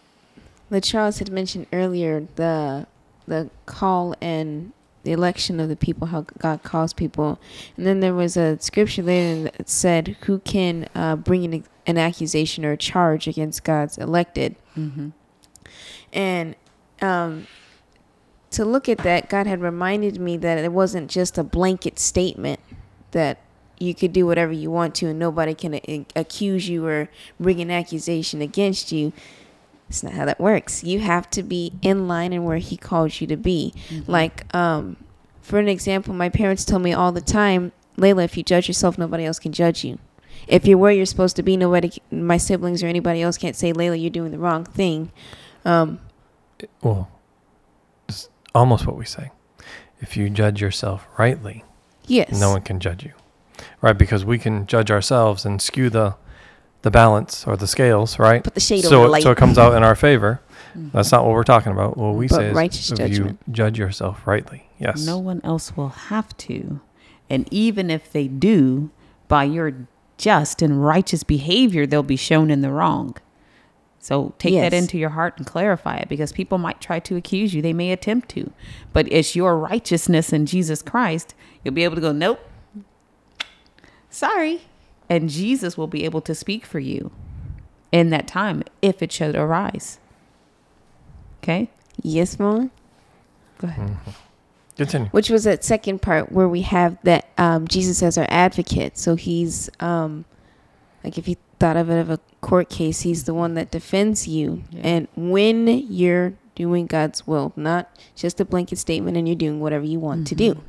the 0.70 0.80
Charles 0.80 1.18
had 1.18 1.30
mentioned 1.30 1.66
earlier 1.72 2.26
the 2.36 2.86
the 3.26 3.50
call 3.66 4.14
and 4.20 4.72
the 5.04 5.12
election 5.12 5.60
of 5.60 5.68
the 5.68 5.76
people, 5.76 6.08
how 6.08 6.22
God 6.38 6.62
calls 6.62 6.92
people, 6.92 7.38
and 7.76 7.86
then 7.86 8.00
there 8.00 8.14
was 8.14 8.36
a 8.36 8.58
scripture 8.60 9.02
later 9.02 9.44
that 9.44 9.68
said, 9.68 10.16
"Who 10.22 10.40
can 10.40 10.88
uh, 10.94 11.16
bring 11.16 11.44
an, 11.44 11.64
an 11.86 11.98
accusation 11.98 12.64
or 12.64 12.72
a 12.72 12.76
charge 12.76 13.26
against 13.26 13.64
God's 13.64 13.96
elected?" 13.98 14.56
Mm-hmm. 14.76 15.10
And 16.12 16.56
um, 17.00 17.46
to 18.50 18.64
look 18.64 18.88
at 18.88 18.98
that, 18.98 19.28
God 19.28 19.46
had 19.46 19.60
reminded 19.60 20.20
me 20.20 20.36
that 20.38 20.58
it 20.58 20.72
wasn't 20.72 21.10
just 21.10 21.38
a 21.38 21.44
blanket 21.44 21.98
statement 21.98 22.60
that 23.12 23.38
you 23.78 23.94
could 23.94 24.12
do 24.12 24.26
whatever 24.26 24.52
you 24.52 24.70
want 24.70 24.94
to 24.96 25.06
and 25.06 25.18
nobody 25.18 25.54
can 25.54 25.74
a- 25.74 26.06
accuse 26.16 26.68
you 26.68 26.86
or 26.86 27.08
bring 27.38 27.60
an 27.60 27.70
accusation 27.70 28.42
against 28.42 28.90
you. 28.92 29.12
It's 29.88 30.02
not 30.02 30.12
how 30.12 30.24
that 30.26 30.38
works. 30.38 30.84
You 30.84 31.00
have 31.00 31.30
to 31.30 31.42
be 31.42 31.72
in 31.82 32.08
line 32.08 32.32
and 32.32 32.44
where 32.44 32.58
He 32.58 32.76
calls 32.76 33.20
you 33.20 33.26
to 33.28 33.36
be. 33.36 33.72
Like, 34.06 34.52
um, 34.54 34.96
for 35.40 35.58
an 35.58 35.68
example, 35.68 36.12
my 36.14 36.28
parents 36.28 36.64
tell 36.64 36.78
me 36.78 36.92
all 36.92 37.10
the 37.12 37.20
time, 37.22 37.72
Layla, 37.96 38.24
if 38.24 38.36
you 38.36 38.42
judge 38.42 38.68
yourself, 38.68 38.98
nobody 38.98 39.24
else 39.24 39.38
can 39.38 39.52
judge 39.52 39.84
you. 39.84 39.98
If 40.46 40.66
you're 40.66 40.78
where 40.78 40.92
you're 40.92 41.06
supposed 41.06 41.36
to 41.36 41.42
be, 41.42 41.56
nobody, 41.56 41.90
my 42.10 42.36
siblings 42.36 42.82
or 42.82 42.86
anybody 42.86 43.22
else 43.22 43.38
can't 43.38 43.56
say, 43.56 43.72
Layla, 43.72 44.00
you're 44.00 44.10
doing 44.10 44.30
the 44.30 44.38
wrong 44.38 44.64
thing. 44.64 45.10
Um, 45.64 46.00
Well, 46.82 47.10
it's 48.08 48.28
almost 48.54 48.86
what 48.86 48.96
we 48.96 49.04
say. 49.04 49.30
If 50.00 50.16
you 50.16 50.30
judge 50.30 50.60
yourself 50.60 51.06
rightly, 51.18 51.64
yes. 52.06 52.38
no 52.38 52.50
one 52.50 52.62
can 52.62 52.78
judge 52.78 53.04
you. 53.04 53.12
Right? 53.80 53.96
Because 53.98 54.24
we 54.24 54.38
can 54.38 54.66
judge 54.66 54.90
ourselves 54.90 55.44
and 55.44 55.60
skew 55.60 55.90
the 55.90 56.14
the 56.82 56.90
balance 56.90 57.46
or 57.46 57.56
the 57.56 57.66
scales, 57.66 58.18
right? 58.18 58.42
Put 58.42 58.54
the 58.54 58.60
shade 58.60 58.82
so, 58.82 58.96
over 58.96 59.06
the 59.06 59.12
light. 59.12 59.22
so 59.22 59.30
it 59.30 59.38
comes 59.38 59.58
out 59.58 59.74
in 59.74 59.82
our 59.82 59.94
favor. 59.94 60.40
Mm-hmm. 60.70 60.90
That's 60.92 61.10
not 61.10 61.24
what 61.24 61.32
we're 61.32 61.44
talking 61.44 61.72
about. 61.72 61.96
What 61.96 62.14
we 62.14 62.28
But 62.28 62.36
say 62.36 62.46
is 62.48 62.54
righteous 62.54 62.92
if 62.92 62.98
judgment. 62.98 63.40
you 63.46 63.52
judge 63.52 63.78
yourself 63.78 64.26
rightly. 64.26 64.68
Yes. 64.78 65.04
No 65.04 65.18
one 65.18 65.40
else 65.42 65.76
will 65.76 65.88
have 65.88 66.36
to. 66.38 66.80
And 67.28 67.48
even 67.50 67.90
if 67.90 68.12
they 68.12 68.28
do, 68.28 68.90
by 69.26 69.44
your 69.44 69.88
just 70.16 70.62
and 70.62 70.84
righteous 70.84 71.22
behavior, 71.22 71.86
they'll 71.86 72.02
be 72.02 72.16
shown 72.16 72.50
in 72.50 72.60
the 72.60 72.70
wrong. 72.70 73.16
So 74.00 74.34
take 74.38 74.54
that 74.54 74.72
into 74.72 74.96
your 74.96 75.10
heart 75.10 75.34
and 75.36 75.46
clarify 75.46 75.96
it 75.96 76.08
because 76.08 76.32
people 76.32 76.56
might 76.56 76.80
try 76.80 77.00
to 77.00 77.16
accuse 77.16 77.52
you. 77.52 77.60
They 77.60 77.72
may 77.72 77.90
attempt 77.90 78.28
to. 78.30 78.52
But 78.92 79.10
it's 79.12 79.34
your 79.34 79.58
righteousness 79.58 80.32
in 80.32 80.46
Jesus 80.46 80.82
Christ. 80.82 81.34
You'll 81.62 81.74
be 81.74 81.84
able 81.84 81.96
to 81.96 82.00
go, 82.00 82.12
nope. 82.12 82.40
Sorry. 84.08 84.62
And 85.08 85.28
Jesus 85.28 85.76
will 85.76 85.86
be 85.86 86.04
able 86.04 86.20
to 86.22 86.34
speak 86.34 86.66
for 86.66 86.78
you 86.78 87.10
in 87.92 88.10
that 88.10 88.26
time 88.26 88.62
if 88.82 89.02
it 89.02 89.10
should 89.10 89.34
arise. 89.36 89.98
Okay? 91.42 91.70
Yes, 92.02 92.38
Mom. 92.38 92.70
Go 93.58 93.68
ahead. 93.68 93.96
Continue. 94.76 95.08
Which 95.08 95.30
was 95.30 95.44
that 95.44 95.64
second 95.64 96.02
part 96.02 96.30
where 96.30 96.48
we 96.48 96.62
have 96.62 96.98
that 97.02 97.28
um, 97.36 97.66
Jesus 97.66 98.02
as 98.02 98.16
our 98.16 98.26
advocate. 98.28 98.96
So 98.96 99.16
he's 99.16 99.68
um, 99.80 100.24
like 101.02 101.18
if 101.18 101.26
you 101.26 101.36
thought 101.58 101.76
of 101.76 101.90
it 101.90 101.98
of 101.98 102.10
a 102.10 102.20
court 102.40 102.68
case, 102.68 103.00
he's 103.00 103.24
the 103.24 103.34
one 103.34 103.54
that 103.54 103.72
defends 103.72 104.28
you. 104.28 104.62
Yeah. 104.70 104.80
And 104.84 105.08
when 105.16 105.66
you're 105.66 106.34
doing 106.54 106.86
God's 106.86 107.26
will, 107.26 107.52
not 107.56 107.90
just 108.14 108.40
a 108.40 108.44
blanket 108.44 108.78
statement 108.78 109.16
and 109.16 109.26
you're 109.26 109.36
doing 109.36 109.58
whatever 109.58 109.84
you 109.84 109.98
want 109.98 110.26
to 110.28 110.34
do. 110.36 110.62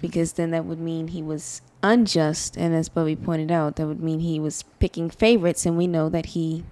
Because 0.00 0.32
then 0.32 0.50
that 0.50 0.64
would 0.64 0.80
mean 0.80 1.08
he 1.08 1.22
was 1.22 1.62
unjust. 1.82 2.56
And 2.56 2.74
as 2.74 2.88
Bubby 2.88 3.16
pointed 3.16 3.50
out, 3.50 3.76
that 3.76 3.86
would 3.86 4.02
mean 4.02 4.20
he 4.20 4.40
was 4.40 4.62
picking 4.78 5.10
favorites. 5.10 5.66
And 5.66 5.76
we 5.76 5.86
know 5.86 6.08
that 6.08 6.26
he 6.26 6.64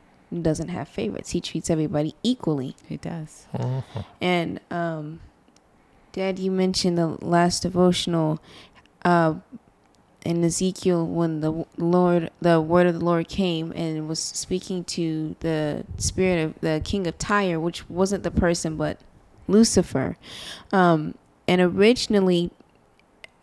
doesn't 0.42 0.68
have 0.68 0.88
favorites, 0.88 1.30
he 1.30 1.40
treats 1.40 1.70
everybody 1.70 2.14
equally. 2.22 2.74
He 2.88 2.96
does. 2.96 3.46
And 4.20 4.60
um, 4.70 5.20
Dad, 6.12 6.38
you 6.38 6.50
mentioned 6.50 6.98
the 6.98 7.16
last 7.24 7.60
devotional 7.62 8.40
uh, 9.04 9.34
in 10.24 10.42
Ezekiel 10.42 11.06
when 11.06 11.40
the 11.40 11.64
Lord, 11.76 12.30
the 12.40 12.60
word 12.60 12.88
of 12.88 12.94
the 12.98 13.04
Lord 13.04 13.28
came 13.28 13.72
and 13.76 14.08
was 14.08 14.18
speaking 14.18 14.82
to 14.84 15.36
the 15.40 15.84
spirit 15.98 16.44
of 16.44 16.60
the 16.60 16.80
king 16.84 17.06
of 17.06 17.16
Tyre, 17.18 17.60
which 17.60 17.88
wasn't 17.88 18.24
the 18.24 18.32
person 18.32 18.76
but 18.76 18.98
Lucifer. 19.46 20.16
Um, 20.72 21.14
and 21.46 21.60
originally, 21.60 22.50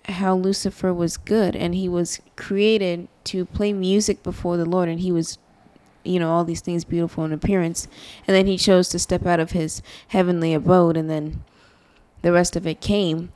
how 0.06 0.36
Lucifer 0.36 0.94
was 0.94 1.18
good 1.18 1.56
and 1.56 1.74
he 1.76 1.88
was 1.88 2.20
created 2.36 3.08
to 3.26 3.46
play 3.46 3.72
music 3.74 4.22
before 4.24 4.58
the 4.58 4.66
Lord 4.66 4.90
and 4.90 5.00
he 5.00 5.12
was 5.12 5.38
you 6.04 6.20
know 6.20 6.30
all 6.32 6.44
these 6.44 6.62
things 6.62 6.84
beautiful 6.84 7.24
in 7.24 7.32
appearance. 7.32 7.88
And 8.28 8.36
then 8.36 8.46
he 8.48 8.58
chose 8.58 8.90
to 8.90 9.00
step 9.00 9.26
out 9.26 9.40
of 9.40 9.52
his 9.52 9.82
heavenly 10.10 10.54
abode 10.54 10.98
and 10.98 11.10
then 11.10 11.44
the 12.22 12.34
rest 12.34 12.56
of 12.56 12.68
it 12.68 12.82
came. 12.82 13.32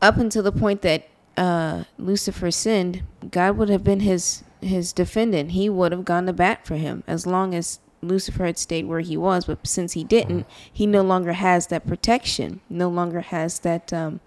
Up 0.00 0.16
until 0.16 0.42
the 0.42 0.52
point 0.52 0.82
that 0.82 1.08
uh, 1.36 1.84
Lucifer 1.98 2.50
sinned 2.50 3.02
God 3.30 3.56
would 3.56 3.68
have 3.68 3.84
been 3.84 4.00
his 4.00 4.44
his 4.60 4.92
defendant. 4.92 5.52
He 5.52 5.68
would 5.68 5.92
have 5.92 6.04
gone 6.04 6.26
to 6.26 6.32
bat 6.32 6.66
for 6.66 6.76
him 6.76 7.02
as 7.06 7.26
long 7.26 7.54
as 7.54 7.80
Lucifer 8.00 8.44
had 8.46 8.58
stayed 8.58 8.86
where 8.86 9.00
he 9.00 9.16
was. 9.16 9.46
But 9.46 9.66
since 9.66 9.92
he 9.94 10.04
didn't 10.04 10.46
he 10.72 10.86
no 10.86 11.02
longer 11.02 11.32
has 11.32 11.66
that 11.68 11.86
protection 11.86 12.60
no 12.70 12.88
longer 12.88 13.20
has 13.20 13.60
that 13.60 13.92
um, 13.92 14.20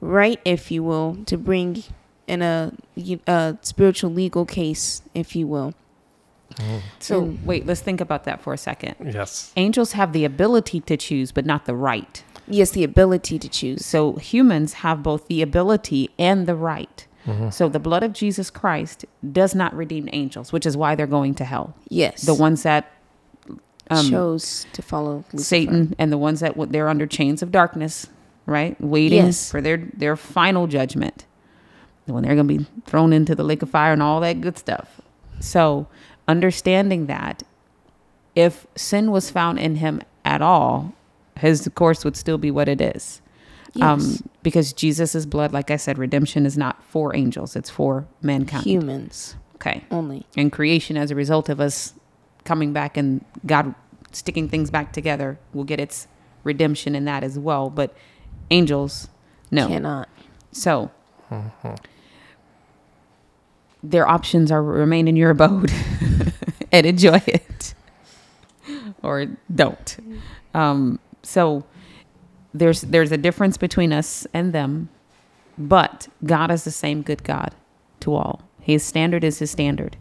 right 0.00 0.40
if 0.44 0.70
you 0.70 0.82
will 0.82 1.16
to 1.26 1.36
bring 1.36 1.82
in 2.26 2.42
a, 2.42 2.72
a 3.26 3.56
spiritual 3.62 4.10
legal 4.10 4.44
case 4.44 5.02
if 5.14 5.34
you 5.36 5.46
will 5.46 5.74
So 7.00 7.22
Mm. 7.22 7.44
wait, 7.44 7.66
let's 7.66 7.80
think 7.80 8.00
about 8.00 8.24
that 8.24 8.40
for 8.40 8.52
a 8.54 8.58
second. 8.58 8.94
Yes. 9.04 9.52
Angels 9.56 9.92
have 9.92 10.12
the 10.12 10.24
ability 10.24 10.80
to 10.82 10.96
choose, 10.96 11.32
but 11.32 11.44
not 11.44 11.66
the 11.66 11.74
right. 11.74 12.22
yes 12.48 12.70
the 12.70 12.84
ability 12.84 13.38
to 13.38 13.48
choose 13.48 13.84
So 13.84 14.14
humans 14.14 14.74
have 14.84 15.02
both 15.02 15.26
the 15.28 15.42
ability 15.42 16.10
and 16.18 16.46
the 16.46 16.54
right. 16.54 17.06
So 17.50 17.68
the 17.68 17.80
blood 17.80 18.04
of 18.04 18.12
Jesus 18.12 18.50
Christ 18.50 19.04
does 19.32 19.52
not 19.52 19.74
redeem 19.74 20.08
angels, 20.12 20.52
which 20.52 20.64
is 20.64 20.76
why 20.76 20.94
they're 20.94 21.08
going 21.08 21.34
to 21.34 21.44
hell. 21.44 21.74
yes 21.88 22.22
The 22.22 22.34
ones 22.34 22.62
that 22.62 22.84
um, 23.90 24.08
chose 24.08 24.64
to 24.74 24.80
follow 24.82 25.24
Lucifer. 25.32 25.42
Satan 25.42 25.94
and 25.98 26.12
the 26.12 26.18
ones 26.18 26.38
that 26.40 26.52
w- 26.54 26.70
they're 26.70 26.88
under 26.88 27.06
chains 27.06 27.42
of 27.42 27.50
darkness, 27.50 28.06
right? 28.46 28.80
Waiting 28.80 29.26
Yes. 29.26 29.50
for 29.50 29.60
their 29.60 29.78
their 29.96 30.16
final 30.16 30.66
judgment. 30.66 31.26
When 32.06 32.22
they're 32.22 32.36
going 32.36 32.46
to 32.46 32.58
be 32.58 32.66
thrown 32.86 33.12
into 33.12 33.34
the 33.34 33.42
lake 33.42 33.62
of 33.62 33.70
fire 33.70 33.92
and 33.92 34.00
all 34.02 34.20
that 34.20 34.40
good 34.40 34.56
stuff. 34.56 35.00
So, 35.40 35.88
understanding 36.28 37.06
that 37.06 37.42
if 38.36 38.66
sin 38.76 39.10
was 39.10 39.28
found 39.30 39.58
in 39.58 39.76
him 39.76 40.00
at 40.24 40.40
all, 40.40 40.92
his 41.36 41.68
course 41.74 42.04
would 42.04 42.16
still 42.16 42.38
be 42.38 42.50
what 42.50 42.68
it 42.68 42.80
is. 42.80 43.20
Yes. 43.74 43.82
Um, 43.84 44.28
because 44.42 44.72
Jesus' 44.72 45.26
blood, 45.26 45.52
like 45.52 45.70
I 45.70 45.76
said, 45.76 45.98
redemption 45.98 46.46
is 46.46 46.56
not 46.56 46.82
for 46.84 47.14
angels, 47.16 47.56
it's 47.56 47.68
for 47.70 48.06
mankind. 48.22 48.64
humans 48.64 49.34
Okay. 49.56 49.82
only 49.90 50.24
And 50.36 50.52
creation, 50.52 50.96
as 50.96 51.10
a 51.10 51.14
result 51.14 51.48
of 51.48 51.60
us 51.60 51.92
coming 52.44 52.72
back 52.72 52.96
and 52.96 53.24
God 53.44 53.74
sticking 54.12 54.48
things 54.48 54.70
back 54.70 54.92
together, 54.92 55.38
will 55.52 55.64
get 55.64 55.80
its 55.80 56.06
redemption 56.44 56.94
in 56.94 57.04
that 57.06 57.24
as 57.24 57.36
well. 57.38 57.68
But 57.68 57.94
angels, 58.50 59.08
no. 59.50 59.68
cannot 59.68 60.08
So 60.52 60.90
their 63.82 64.08
options 64.08 64.50
are 64.50 64.62
remain 64.62 65.06
in 65.06 65.16
your 65.16 65.30
abode 65.30 65.70
and 66.72 66.86
enjoy 66.86 67.20
it, 67.26 67.74
or 69.02 69.26
don't. 69.54 69.96
Um, 70.54 70.98
so 71.22 71.64
there's 72.54 72.80
there's 72.82 73.12
a 73.12 73.18
difference 73.18 73.58
between 73.58 73.92
us 73.92 74.26
and 74.32 74.52
them, 74.52 74.88
but 75.58 76.08
God 76.24 76.50
is 76.50 76.64
the 76.64 76.70
same 76.70 77.02
good 77.02 77.22
God 77.22 77.54
to 78.00 78.14
all. 78.14 78.42
His 78.60 78.82
standard 78.82 79.24
is 79.24 79.38
His 79.38 79.50
standard. 79.50 79.96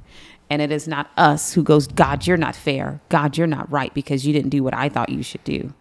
And 0.48 0.62
it 0.62 0.72
is 0.72 0.88
not 0.88 1.10
us 1.18 1.54
who 1.54 1.64
goes, 1.64 1.88
God, 1.88 2.28
you're 2.28 2.38
not 2.38 2.56
fair. 2.56 3.02
God, 3.10 3.36
you're 3.36 3.48
not 3.48 3.70
right 3.72 3.92
because 3.96 4.28
you 4.28 4.34
didn't 4.34 4.52
do 4.52 4.64
what 4.64 4.76
I 4.76 4.90
thought 4.90 5.10
you 5.10 5.24
should 5.24 5.44
do. 5.44 5.74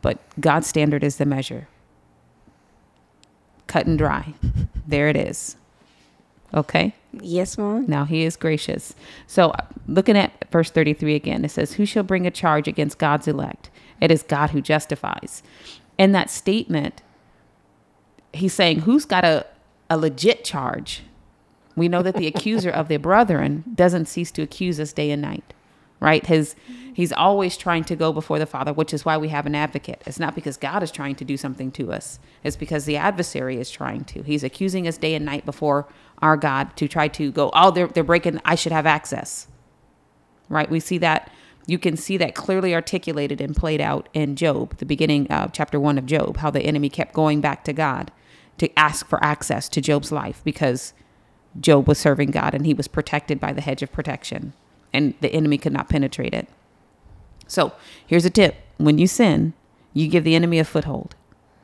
But 0.00 0.18
God's 0.40 0.66
standard 0.66 1.04
is 1.04 1.18
the 1.18 1.26
measure 1.26 1.68
cut 3.66 3.86
and 3.86 3.98
dry. 3.98 4.34
There 4.86 5.08
it 5.08 5.16
is. 5.16 5.56
Okay. 6.54 6.94
yes 7.12 7.58
mom 7.58 7.86
Now 7.86 8.04
he 8.04 8.22
is 8.22 8.36
gracious. 8.36 8.94
So 9.26 9.50
uh, 9.50 9.64
looking 9.88 10.16
at 10.16 10.50
verse 10.50 10.70
33 10.70 11.14
again, 11.14 11.44
it 11.44 11.50
says, 11.50 11.74
Who 11.74 11.84
shall 11.84 12.02
bring 12.02 12.26
a 12.26 12.30
charge 12.30 12.68
against 12.68 12.98
God's 12.98 13.28
elect? 13.28 13.70
It 14.00 14.10
is 14.10 14.22
God 14.22 14.50
who 14.50 14.60
justifies. 14.60 15.42
In 15.98 16.12
that 16.12 16.30
statement, 16.30 17.02
he's 18.32 18.52
saying, 18.52 18.80
Who's 18.80 19.04
got 19.04 19.24
a, 19.24 19.46
a 19.90 19.98
legit 19.98 20.44
charge? 20.44 21.02
We 21.74 21.88
know 21.88 22.02
that 22.02 22.16
the 22.16 22.26
accuser 22.32 22.70
of 22.70 22.88
the 22.88 22.96
brethren 22.96 23.64
doesn't 23.74 24.06
cease 24.06 24.30
to 24.32 24.42
accuse 24.42 24.78
us 24.80 24.92
day 24.92 25.10
and 25.10 25.22
night, 25.22 25.52
right? 26.00 26.24
His, 26.26 26.54
he's 26.94 27.12
always 27.12 27.56
trying 27.56 27.84
to 27.84 27.96
go 27.96 28.12
before 28.12 28.38
the 28.38 28.46
Father, 28.46 28.72
which 28.72 28.92
is 28.92 29.04
why 29.04 29.16
we 29.16 29.28
have 29.28 29.46
an 29.46 29.54
advocate. 29.54 30.02
It's 30.06 30.18
not 30.18 30.34
because 30.34 30.56
God 30.56 30.82
is 30.82 30.90
trying 30.90 31.14
to 31.16 31.24
do 31.24 31.36
something 31.36 31.70
to 31.72 31.92
us, 31.92 32.18
it's 32.44 32.56
because 32.56 32.84
the 32.84 32.96
adversary 32.96 33.58
is 33.58 33.70
trying 33.70 34.04
to. 34.04 34.22
He's 34.22 34.44
accusing 34.44 34.86
us 34.86 34.98
day 34.98 35.14
and 35.14 35.24
night 35.24 35.44
before 35.44 35.88
our 36.20 36.36
God 36.36 36.76
to 36.76 36.88
try 36.88 37.08
to 37.08 37.30
go, 37.30 37.50
oh, 37.54 37.70
they're, 37.70 37.88
they're 37.88 38.04
breaking, 38.04 38.40
I 38.44 38.54
should 38.54 38.72
have 38.72 38.86
access, 38.86 39.48
right? 40.48 40.70
We 40.70 40.80
see 40.80 40.98
that. 40.98 41.30
You 41.68 41.80
can 41.80 41.96
see 41.96 42.16
that 42.18 42.36
clearly 42.36 42.76
articulated 42.76 43.40
and 43.40 43.56
played 43.56 43.80
out 43.80 44.08
in 44.14 44.36
Job, 44.36 44.76
the 44.76 44.86
beginning 44.86 45.26
of 45.32 45.52
chapter 45.52 45.80
one 45.80 45.98
of 45.98 46.06
Job, 46.06 46.36
how 46.36 46.48
the 46.48 46.60
enemy 46.60 46.88
kept 46.88 47.12
going 47.12 47.40
back 47.40 47.64
to 47.64 47.72
God 47.72 48.12
to 48.58 48.78
ask 48.78 49.06
for 49.06 49.22
access 49.22 49.68
to 49.70 49.80
Job's 49.80 50.12
life 50.12 50.42
because 50.44 50.92
Job 51.60 51.88
was 51.88 51.98
serving 51.98 52.30
God 52.30 52.54
and 52.54 52.66
he 52.66 52.74
was 52.74 52.88
protected 52.88 53.40
by 53.40 53.52
the 53.52 53.60
hedge 53.60 53.82
of 53.82 53.92
protection, 53.92 54.52
and 54.96 55.14
the 55.20 55.32
enemy 55.32 55.58
could 55.58 55.72
not 55.72 55.88
penetrate 55.88 56.34
it. 56.34 56.48
So 57.46 57.72
here's 58.06 58.24
a 58.24 58.30
tip 58.30 58.56
when 58.78 58.98
you 58.98 59.06
sin, 59.06 59.54
you 59.92 60.08
give 60.08 60.24
the 60.24 60.34
enemy 60.34 60.58
a 60.58 60.64
foothold, 60.64 61.14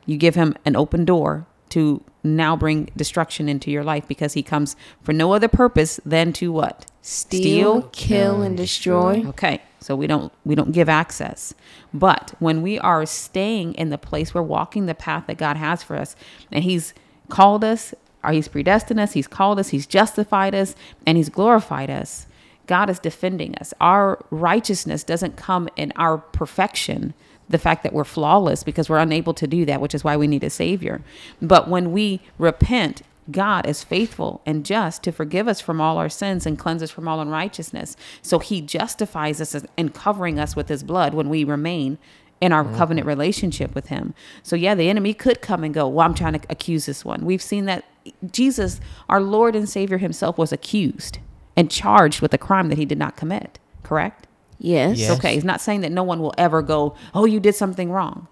you 0.07 0.17
give 0.17 0.35
him 0.35 0.55
an 0.65 0.77
open 0.77 1.05
door 1.05 1.47
to 1.71 2.03
now 2.23 2.57
bring 2.57 2.91
destruction 2.97 3.49
into 3.49 3.71
your 3.71 3.83
life 3.83 4.07
because 4.07 4.35
he 4.35 4.43
comes 4.43 4.77
for 5.03 5.13
no 5.13 5.33
other 5.33 5.49
purpose 5.49 5.99
than 6.05 6.33
to 6.35 6.53
what? 6.53 6.87
steal, 7.03 7.83
kill 7.93 8.43
and 8.43 8.57
destroy 8.57 9.25
Okay, 9.27 9.61
so 9.81 9.95
we 9.97 10.07
don't 10.07 10.33
we 10.45 10.55
don't 10.55 10.73
give 10.73 10.89
access. 10.89 11.53
But 11.93 12.33
when 12.39 12.63
we 12.63 12.79
are 12.79 13.05
staying 13.05 13.75
in 13.75 13.91
the 13.91 13.99
place, 13.99 14.33
we're 14.33 14.43
walking 14.43 14.87
the 14.87 14.95
path 14.95 15.25
that 15.27 15.37
God 15.37 15.57
has 15.57 15.83
for 15.83 15.97
us, 15.97 16.17
and 16.51 16.65
He's 16.65 16.95
called 17.29 17.65
us, 17.65 17.93
or 18.23 18.31
He's 18.33 18.49
predestined 18.49 19.01
us, 19.01 19.13
He's 19.13 19.27
called 19.27 19.59
us, 19.59 19.71
He's 19.71 19.87
justified 19.87 20.55
us, 20.55 20.75
and 21.05 21.17
He's 21.19 21.29
glorified 21.29 21.91
us. 21.91 22.27
God 22.67 22.91
is 22.91 22.99
defending 22.99 23.57
us. 23.57 23.75
Our 23.81 24.25
righteousness 24.31 25.05
doesn't 25.05 25.37
come 25.37 25.69
in 25.77 25.93
our 25.97 26.19
perfection, 26.19 27.15
the 27.49 27.59
fact 27.59 27.83
that 27.83 27.93
we're 27.93 28.05
flawless, 28.05 28.63
because 28.63 28.89
we're 28.89 28.99
unable 28.99 29.35
to 29.35 29.47
do 29.47 29.65
that, 29.67 29.81
which 29.81 29.95
is 29.95 30.05
why 30.05 30.17
we 30.17 30.27
need 30.27 30.45
a 30.45 30.51
Savior. 30.51 31.03
But 31.41 31.69
when 31.69 31.93
we 31.93 32.21
repent, 32.39 33.03
God 33.31 33.67
is 33.67 33.85
faithful 33.85 34.43
and 34.45 34.65
just 34.65 35.03
to 35.05 35.13
forgive 35.13 35.47
us 35.47 35.61
from 35.61 35.81
all 35.81 35.99
our 35.99 36.09
sins 36.09 36.45
and 36.45 36.59
cleanse 36.59 36.83
us 36.83 36.91
from 36.91 37.07
all 37.07 37.21
unrighteousness. 37.21 37.97
So 38.21 38.39
he 38.39 38.61
justifies 38.61 39.41
us 39.41 39.65
in 39.77 39.91
covering 39.91 40.39
us 40.39 40.57
with 40.57 40.69
his 40.69 40.83
blood 40.83 41.15
when 41.15 41.29
we 41.29 41.45
remain 41.45 41.99
in 42.41 42.53
our 42.53 42.65
mm-hmm. 42.65 42.77
covenant 42.77 43.07
relationship 43.07 43.75
with 43.75 43.87
him. 43.87 44.15
So 44.43 44.57
yeah, 44.57 44.75
the 44.75 44.89
enemy 44.89 45.15
could 45.15 45.41
come 45.41 45.63
and 45.63 45.73
go, 45.73 45.87
"Well, 45.87 46.05
I'm 46.05 46.15
trying 46.15 46.33
to 46.33 46.41
accuse 46.51 46.87
this 46.87 47.05
one." 47.05 47.25
We've 47.25 47.43
seen 47.43 47.67
that 47.67 47.85
Jesus, 48.33 48.81
our 49.09 49.21
Lord 49.21 49.55
and 49.55 49.69
Savior 49.69 49.99
himself 49.99 50.37
was 50.37 50.53
accused 50.53 51.19
and 51.57 51.71
charged 51.71 52.21
with 52.21 52.33
a 52.35 52.39
crime 52.39 52.69
that 52.69 52.79
he 52.79 52.85
did 52.85 52.99
not 52.99 53.17
commit, 53.17 53.59
correct? 53.83 54.27
yes 54.59 54.99
Yes. 54.99 55.19
Okay, 55.19 55.35
he's 55.35 55.45
not 55.45 55.61
saying 55.61 55.81
that 55.81 55.93
no 55.93 56.03
one 56.05 56.21
will 56.21 56.35
ever 56.39 56.63
go, 56.63 56.95
"Oh, 57.15 57.25
you 57.25 57.41
did 57.41 57.55
something 57.55 57.91
wrong." 57.91 58.29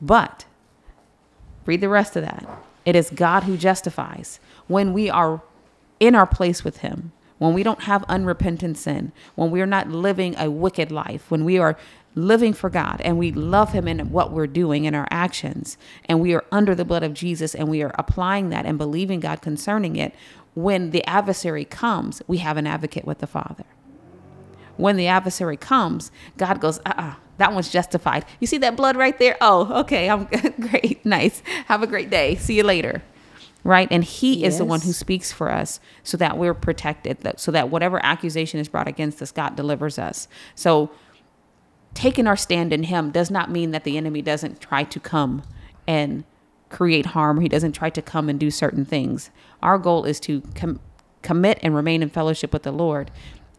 But 0.00 0.46
read 1.66 1.80
the 1.80 1.88
rest 1.88 2.16
of 2.16 2.22
that. 2.22 2.46
It 2.84 2.96
is 2.96 3.10
God 3.10 3.44
who 3.44 3.56
justifies 3.56 4.40
when 4.68 4.92
we 4.92 5.08
are 5.10 5.42
in 6.00 6.14
our 6.14 6.26
place 6.26 6.64
with 6.64 6.78
him. 6.78 7.12
When 7.38 7.52
we 7.52 7.62
don't 7.62 7.82
have 7.82 8.04
unrepentant 8.04 8.78
sin, 8.78 9.12
when 9.34 9.50
we 9.50 9.60
are 9.60 9.66
not 9.66 9.90
living 9.90 10.34
a 10.38 10.50
wicked 10.50 10.92
life, 10.92 11.30
when 11.30 11.44
we 11.44 11.58
are 11.58 11.76
living 12.14 12.52
for 12.52 12.70
God 12.70 13.00
and 13.04 13.18
we 13.18 13.32
love 13.32 13.72
him 13.72 13.88
in 13.88 14.10
what 14.10 14.30
we're 14.30 14.46
doing 14.46 14.84
in 14.84 14.94
our 14.94 15.08
actions, 15.10 15.76
and 16.06 16.20
we 16.20 16.32
are 16.32 16.44
under 16.52 16.74
the 16.74 16.84
blood 16.84 17.02
of 17.02 17.12
Jesus 17.12 17.54
and 17.54 17.68
we 17.68 17.82
are 17.82 17.92
applying 17.98 18.50
that 18.50 18.66
and 18.66 18.78
believing 18.78 19.20
God 19.20 19.42
concerning 19.42 19.96
it, 19.96 20.14
when 20.54 20.90
the 20.90 21.04
adversary 21.06 21.64
comes, 21.64 22.22
we 22.26 22.38
have 22.38 22.56
an 22.56 22.66
advocate 22.66 23.04
with 23.04 23.18
the 23.18 23.26
Father 23.26 23.64
when 24.76 24.96
the 24.96 25.06
adversary 25.06 25.56
comes, 25.56 26.10
God 26.36 26.60
goes, 26.60 26.78
uh 26.86 26.92
uh 26.96 27.14
that 27.36 27.52
one's 27.52 27.68
justified. 27.68 28.24
You 28.38 28.46
see 28.46 28.58
that 28.58 28.76
blood 28.76 28.96
right 28.96 29.18
there? 29.18 29.36
Oh, 29.40 29.80
okay. 29.80 30.08
I'm 30.08 30.24
great. 30.60 31.04
Nice. 31.04 31.42
Have 31.66 31.82
a 31.82 31.86
great 31.86 32.08
day. 32.08 32.36
See 32.36 32.56
you 32.56 32.62
later. 32.62 33.02
Right? 33.64 33.88
And 33.90 34.04
he 34.04 34.44
is 34.44 34.58
the 34.58 34.64
one 34.64 34.82
who 34.82 34.92
speaks 34.92 35.32
for 35.32 35.50
us 35.50 35.80
so 36.04 36.16
that 36.18 36.38
we're 36.38 36.54
protected, 36.54 37.26
so 37.36 37.50
that 37.50 37.70
whatever 37.70 37.98
accusation 38.04 38.60
is 38.60 38.68
brought 38.68 38.86
against 38.86 39.20
us, 39.20 39.32
God 39.32 39.56
delivers 39.56 39.98
us. 39.98 40.28
So 40.54 40.92
taking 41.94 42.28
our 42.28 42.36
stand 42.36 42.72
in 42.72 42.84
him 42.84 43.10
does 43.10 43.32
not 43.32 43.50
mean 43.50 43.72
that 43.72 43.82
the 43.82 43.96
enemy 43.96 44.22
doesn't 44.22 44.60
try 44.60 44.84
to 44.84 45.00
come 45.00 45.42
and 45.88 46.22
create 46.74 47.06
harm. 47.06 47.38
or 47.38 47.42
He 47.42 47.48
doesn't 47.48 47.72
try 47.72 47.88
to 47.88 48.02
come 48.02 48.28
and 48.28 48.38
do 48.38 48.50
certain 48.50 48.84
things. 48.84 49.30
Our 49.62 49.78
goal 49.78 50.04
is 50.04 50.18
to 50.20 50.42
com- 50.54 50.80
commit 51.22 51.58
and 51.62 51.74
remain 51.74 52.02
in 52.02 52.10
fellowship 52.10 52.52
with 52.52 52.64
the 52.64 52.72
Lord 52.72 53.12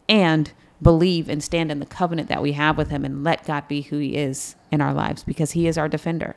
and 0.06 0.52
believe 0.82 1.28
and 1.30 1.42
stand 1.42 1.72
in 1.72 1.80
the 1.80 1.86
covenant 1.86 2.28
that 2.28 2.42
we 2.42 2.52
have 2.52 2.76
with 2.76 2.90
him 2.90 3.06
and 3.06 3.24
let 3.24 3.46
God 3.46 3.66
be 3.68 3.80
who 3.82 3.96
he 3.96 4.16
is 4.16 4.54
in 4.70 4.82
our 4.82 4.92
lives 4.92 5.24
because 5.24 5.52
he 5.52 5.66
is 5.66 5.78
our 5.78 5.88
defender. 5.88 6.36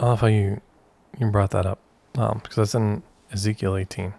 I 0.00 0.06
love 0.06 0.20
how 0.22 0.28
you 0.28 0.60
you 1.18 1.30
brought 1.30 1.50
that 1.50 1.66
up 1.66 1.78
um, 2.16 2.40
because 2.42 2.56
that's 2.56 2.74
in 2.74 3.02
Ezekiel 3.30 3.76
18 3.76 4.14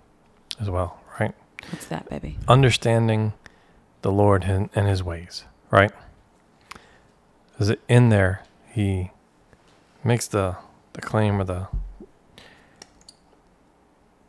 as 0.61 0.69
well, 0.69 1.01
right? 1.19 1.33
What's 1.71 1.87
that, 1.87 2.07
baby? 2.07 2.37
Understanding 2.47 3.33
the 4.03 4.11
Lord 4.11 4.43
and, 4.43 4.69
and 4.75 4.87
His 4.87 5.03
ways, 5.03 5.43
right? 5.71 5.91
Is 7.59 7.69
it 7.69 7.81
in 7.87 8.09
there? 8.09 8.43
He 8.71 9.11
makes 10.03 10.27
the 10.27 10.57
the 10.93 11.01
claim 11.01 11.39
or 11.39 11.43
the 11.43 11.67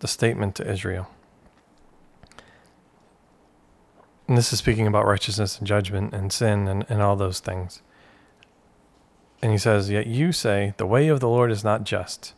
the 0.00 0.08
statement 0.08 0.54
to 0.56 0.70
Israel. 0.70 1.08
And 4.26 4.38
this 4.38 4.52
is 4.52 4.58
speaking 4.58 4.86
about 4.86 5.06
righteousness 5.06 5.58
and 5.58 5.66
judgment 5.66 6.14
and 6.14 6.32
sin 6.32 6.66
and, 6.66 6.86
and 6.88 7.02
all 7.02 7.16
those 7.16 7.40
things. 7.40 7.82
And 9.42 9.52
he 9.52 9.58
says, 9.58 9.90
Yet 9.90 10.06
you 10.06 10.32
say, 10.32 10.72
The 10.78 10.86
way 10.86 11.08
of 11.08 11.20
the 11.20 11.28
Lord 11.28 11.50
is 11.50 11.62
not 11.62 11.84
just. 11.84 12.34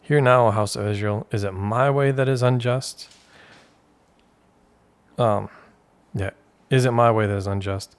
Hear 0.00 0.20
now, 0.20 0.46
O 0.46 0.50
house 0.50 0.76
of 0.76 0.86
Israel, 0.86 1.26
is 1.32 1.44
it 1.44 1.52
my 1.52 1.90
way 1.90 2.10
that 2.12 2.28
is 2.28 2.42
unjust? 2.42 3.10
Um, 5.18 5.48
yeah. 6.14 6.30
Is 6.70 6.84
it 6.84 6.92
my 6.92 7.10
way 7.10 7.26
that 7.26 7.36
is 7.36 7.46
unjust? 7.46 7.96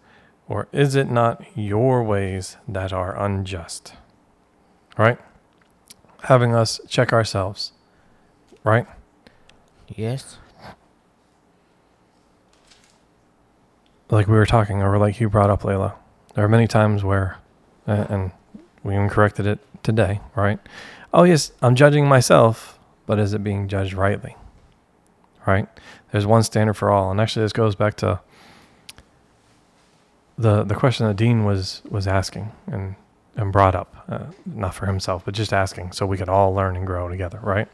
Or 0.48 0.68
is 0.72 0.96
it 0.96 1.10
not 1.10 1.44
your 1.56 2.04
ways 2.04 2.58
that 2.68 2.94
are 2.94 3.22
unjust? 3.22 3.94
Right? 4.98 5.20
Having 6.24 6.56
us 6.56 6.80
check 6.88 7.12
ourselves. 7.12 7.74
Right? 8.64 8.88
Yes. 9.88 10.38
like 14.10 14.28
we 14.28 14.38
were 14.38 14.46
talking, 14.46 14.82
or 14.82 14.98
like 14.98 15.20
you 15.20 15.30
brought 15.30 15.50
up, 15.50 15.62
Layla, 15.62 15.94
there 16.34 16.46
are 16.46 16.50
many 16.50 16.68
times 16.68 17.04
where, 17.04 17.38
and 17.86 18.32
we 18.84 18.94
even 18.94 19.10
corrected 19.10 19.46
it 19.46 19.60
today, 19.84 20.22
right? 20.36 20.60
Oh, 21.14 21.24
yes, 21.24 21.52
I'm 21.62 21.76
judging 21.76 22.08
myself, 22.08 22.80
but 23.06 23.20
is 23.20 23.34
it 23.34 23.44
being 23.44 23.68
judged 23.68 23.94
rightly? 23.94 24.36
Right? 25.46 25.68
There's 26.12 26.26
one 26.26 26.44
standard 26.44 26.76
for 26.76 26.92
all. 26.92 27.10
And 27.12 27.20
actually, 27.22 27.46
this 27.46 27.54
goes 27.54 27.76
back 27.76 27.96
to 27.98 28.20
the, 30.38 30.64
the 30.64 30.76
question 30.76 31.08
that 31.08 31.16
Dean 31.16 31.46
was, 31.46 31.82
was 31.90 32.08
asking 32.08 32.52
and, 32.68 32.96
and 33.36 33.52
brought 33.52 33.76
up, 33.76 34.06
uh, 34.10 34.26
not 34.46 34.74
for 34.76 34.86
himself, 34.86 35.24
but 35.26 35.34
just 35.34 35.54
asking 35.54 35.92
so 35.92 36.06
we 36.06 36.18
could 36.18 36.30
all 36.30 36.54
learn 36.54 36.76
and 36.76 36.86
grow 36.86 37.08
together, 37.10 37.40
right? 37.42 37.68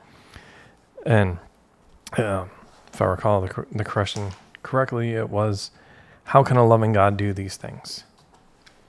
And 1.06 1.40
um 2.18 2.50
if 2.94 3.02
I 3.02 3.06
recall 3.06 3.42
the, 3.42 3.66
the 3.72 3.84
question 3.84 4.32
correctly, 4.62 5.14
it 5.14 5.30
was, 5.30 5.72
how 6.26 6.44
can 6.44 6.58
a 6.58 6.66
loving 6.66 6.94
God 6.94 7.18
do 7.18 7.34
these 7.34 7.58
things? 7.58 8.04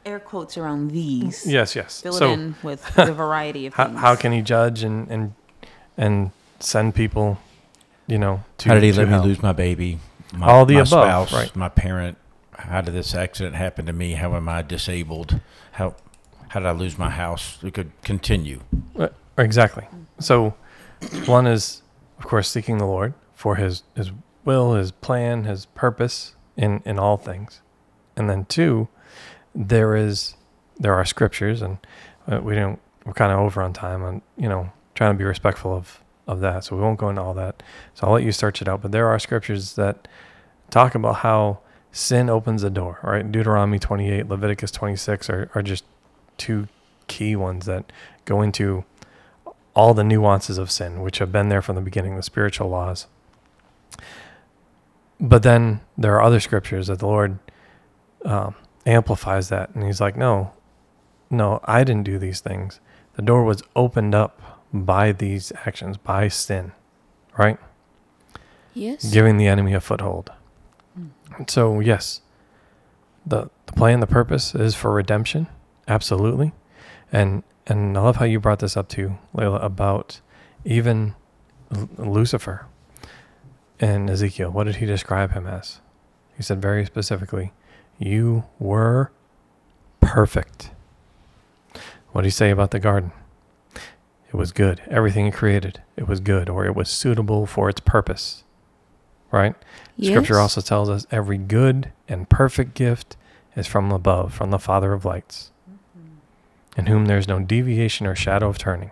Air 0.05 0.21
quotes 0.21 0.59
around 0.59 0.91
these. 0.91 1.47
Yes, 1.47 1.75
yes. 1.75 2.03
Fill 2.03 2.13
so 2.13 2.29
it 2.29 2.33
in 2.35 2.55
with 2.63 2.87
the 2.95 3.13
variety 3.15 3.65
of 3.67 3.75
how, 3.75 3.87
things. 3.87 3.99
how 4.01 4.17
can 4.17 4.33
he 4.33 4.43
judge 4.43 4.83
and 4.83 5.09
and 5.11 5.35
and 5.97 6.31
send 6.61 6.95
people, 6.95 7.39
you 8.07 8.19
know, 8.19 8.45
to 8.59 8.69
How 8.69 8.75
did 8.75 8.83
he 8.83 8.93
to 8.93 8.99
let 8.99 9.09
me 9.09 9.19
lose 9.27 9.43
my 9.43 9.53
baby? 9.55 9.99
My, 10.35 10.47
All 10.47 10.67
the 10.67 10.75
my 10.75 10.81
above, 10.81 11.29
spouse, 11.29 11.33
right. 11.33 11.57
my 11.57 11.71
parent. 11.71 12.19
How 12.59 12.81
did 12.81 12.95
this 12.95 13.15
accident 13.15 13.57
happen 13.57 13.87
to 13.87 13.93
me? 13.93 14.13
How 14.13 14.35
am 14.35 14.49
I 14.49 14.63
disabled? 14.63 15.41
How 15.73 15.95
how 16.49 16.61
did 16.61 16.67
I 16.67 16.73
lose 16.73 16.99
my 16.99 17.11
house? 17.11 17.59
We 17.63 17.71
could 17.71 17.91
continue. 18.03 18.61
Exactly. 19.37 19.87
So, 20.21 20.55
one 21.27 21.47
is, 21.47 21.83
of 22.19 22.27
course, 22.27 22.49
seeking 22.49 22.79
the 22.79 22.87
Lord 22.87 23.15
for 23.35 23.57
His 23.57 23.83
His 23.97 24.13
will, 24.45 24.75
His 24.75 24.93
plan, 24.93 25.45
His 25.45 25.67
purpose 25.67 26.37
in 26.57 26.83
in 26.85 26.99
all 26.99 27.17
things, 27.17 27.61
and 28.17 28.31
then 28.31 28.45
two, 28.45 28.89
there 29.55 29.97
is 29.97 30.37
there 30.79 30.95
are 30.95 31.05
scriptures, 31.05 31.63
and 31.63 31.79
uh, 32.31 32.41
we 32.41 32.55
don't 32.55 32.79
we're 33.05 33.13
kind 33.13 33.33
of 33.33 33.39
over 33.39 33.63
on 33.63 33.73
time, 33.73 34.05
and 34.05 34.23
you 34.37 34.49
know, 34.49 34.71
trying 34.95 35.13
to 35.13 35.19
be 35.19 35.25
respectful 35.25 35.75
of 35.75 36.01
of 36.27 36.41
that, 36.41 36.65
so 36.65 36.77
we 36.77 36.83
won't 36.83 36.99
go 36.99 37.11
into 37.11 37.21
all 37.21 37.35
that. 37.35 37.63
So 37.95 38.07
I'll 38.07 38.15
let 38.15 38.23
you 38.23 38.33
search 38.33 38.63
it 38.63 38.69
out. 38.69 38.81
But 38.81 38.93
there 38.93 39.09
are 39.09 39.19
scriptures 39.19 39.75
that 39.75 40.09
talk 40.71 40.95
about 40.95 41.17
how 41.17 41.59
sin 41.95 42.29
opens 42.29 42.61
the 42.61 42.71
door. 42.71 42.99
Right, 43.03 43.31
Deuteronomy 43.31 43.79
twenty 43.79 44.11
eight, 44.11 44.29
Leviticus 44.29 44.71
twenty 44.71 44.97
six 44.97 45.31
are 45.31 45.51
are 45.55 45.63
just 45.63 45.85
two 46.37 46.69
key 47.07 47.37
ones 47.37 47.65
that 47.67 47.91
go 48.25 48.43
into 48.43 48.85
all 49.75 49.95
the 49.95 50.05
nuances 50.05 50.59
of 50.59 50.71
sin, 50.71 51.01
which 51.01 51.19
have 51.19 51.33
been 51.33 51.49
there 51.49 51.63
from 51.63 51.77
the 51.77 51.81
beginning, 51.81 52.17
the 52.17 52.23
spiritual 52.23 52.69
laws. 52.69 53.07
But 55.21 55.43
then 55.43 55.81
there 55.97 56.15
are 56.15 56.23
other 56.23 56.41
scriptures 56.41 56.87
that 56.89 56.99
the 56.99 57.07
Lord 57.07 57.39
um, 58.25 58.55
amplifies 58.87 59.49
that. 59.49 59.71
And 59.75 59.85
he's 59.85 60.01
like, 60.01 60.17
no, 60.17 60.53
no, 61.31 61.61
I 61.65 61.85
didn't 61.85 62.05
do 62.05 62.19
these 62.19 62.41
things. 62.41 62.81
The 63.15 63.23
door 63.23 63.45
was 63.45 63.63
opened 63.75 64.15
up 64.15 64.63
by 64.73 65.13
these 65.13 65.53
actions, 65.67 65.97
by 65.97 66.29
sin, 66.29 66.73
right? 67.39 67.59
Yes. 68.75 69.13
Giving 69.13 69.37
the 69.37 69.47
enemy 69.47 69.75
a 69.75 69.81
foothold. 69.81 70.33
So, 71.49 71.81
yes, 71.81 72.21
the, 73.27 73.51
the 73.67 73.73
plan, 73.73 74.01
the 74.01 74.07
purpose 74.07 74.55
is 74.55 74.75
for 74.75 74.93
redemption. 74.93 75.49
Absolutely. 75.89 76.53
And 77.13 77.43
and 77.67 77.97
I 77.97 78.01
love 78.03 78.17
how 78.17 78.25
you 78.27 78.41
brought 78.41 78.59
this 78.59 78.77
up 78.77 78.89
too, 78.89 79.17
Layla, 79.35 79.63
about 79.65 80.21
even 80.65 81.15
L- 81.75 81.89
Lucifer 81.97 82.67
in 83.81 84.11
Ezekiel. 84.11 84.51
What 84.51 84.65
did 84.65 84.77
he 84.77 84.87
describe 84.87 85.33
him 85.33 85.47
as? 85.47 85.81
He 86.37 86.43
said 86.43 86.61
very 86.61 86.85
specifically, 86.85 87.53
You 87.99 88.45
were 88.59 89.13
perfect. 90.01 90.71
What 92.13 92.23
did 92.23 92.27
he 92.27 92.31
say 92.31 92.51
about 92.51 92.71
the 92.71 92.79
garden? 92.79 93.13
It 94.29 94.35
was 94.35 94.53
good. 94.53 94.83
Everything 94.91 95.25
he 95.27 95.31
created, 95.31 95.81
it 95.97 96.07
was 96.07 96.21
good, 96.21 96.49
or 96.49 96.67
it 96.67 96.75
was 96.77 96.91
suitable 96.91 97.47
for 97.47 97.69
its 97.69 97.81
purpose. 97.81 98.44
Right? 99.35 99.55
Scripture 100.01 100.39
also 100.39 100.61
tells 100.61 100.89
us 100.89 101.07
every 101.11 101.39
good 101.39 101.93
and 102.09 102.29
perfect 102.29 102.75
gift 102.75 103.17
is 103.57 103.67
from 103.67 103.91
above, 103.91 104.33
from 104.33 104.51
the 104.51 104.59
Father 104.59 104.93
of 104.93 105.05
lights, 105.05 105.51
in 106.77 106.87
whom 106.87 107.07
there 107.07 107.19
is 107.19 107.29
no 107.29 107.39
deviation 107.41 108.07
or 108.07 108.15
shadow 108.15 108.49
of 108.49 108.59
turning. 108.59 108.91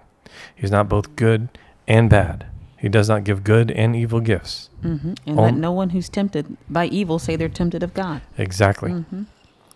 He 0.55 0.65
is 0.65 0.71
not 0.71 0.89
both 0.89 1.15
good 1.17 1.49
and 1.87 2.09
bad. 2.11 2.47
He 2.79 2.89
does 2.89 3.09
not 3.09 3.23
give 3.25 3.45
good 3.45 3.71
and 3.71 3.95
evil 3.95 4.21
gifts. 4.21 4.69
hmm 4.81 5.15
And 5.27 5.37
let 5.37 5.55
Um, 5.55 5.61
no 5.61 5.71
one 5.73 5.91
who's 5.91 6.09
tempted 6.09 6.57
by 6.69 6.87
evil 6.87 7.19
say 7.21 7.37
they're 7.37 7.49
tempted 7.49 7.83
of 7.85 7.95
God. 7.95 8.23
Exactly. 8.37 8.91
hmm 8.91 9.23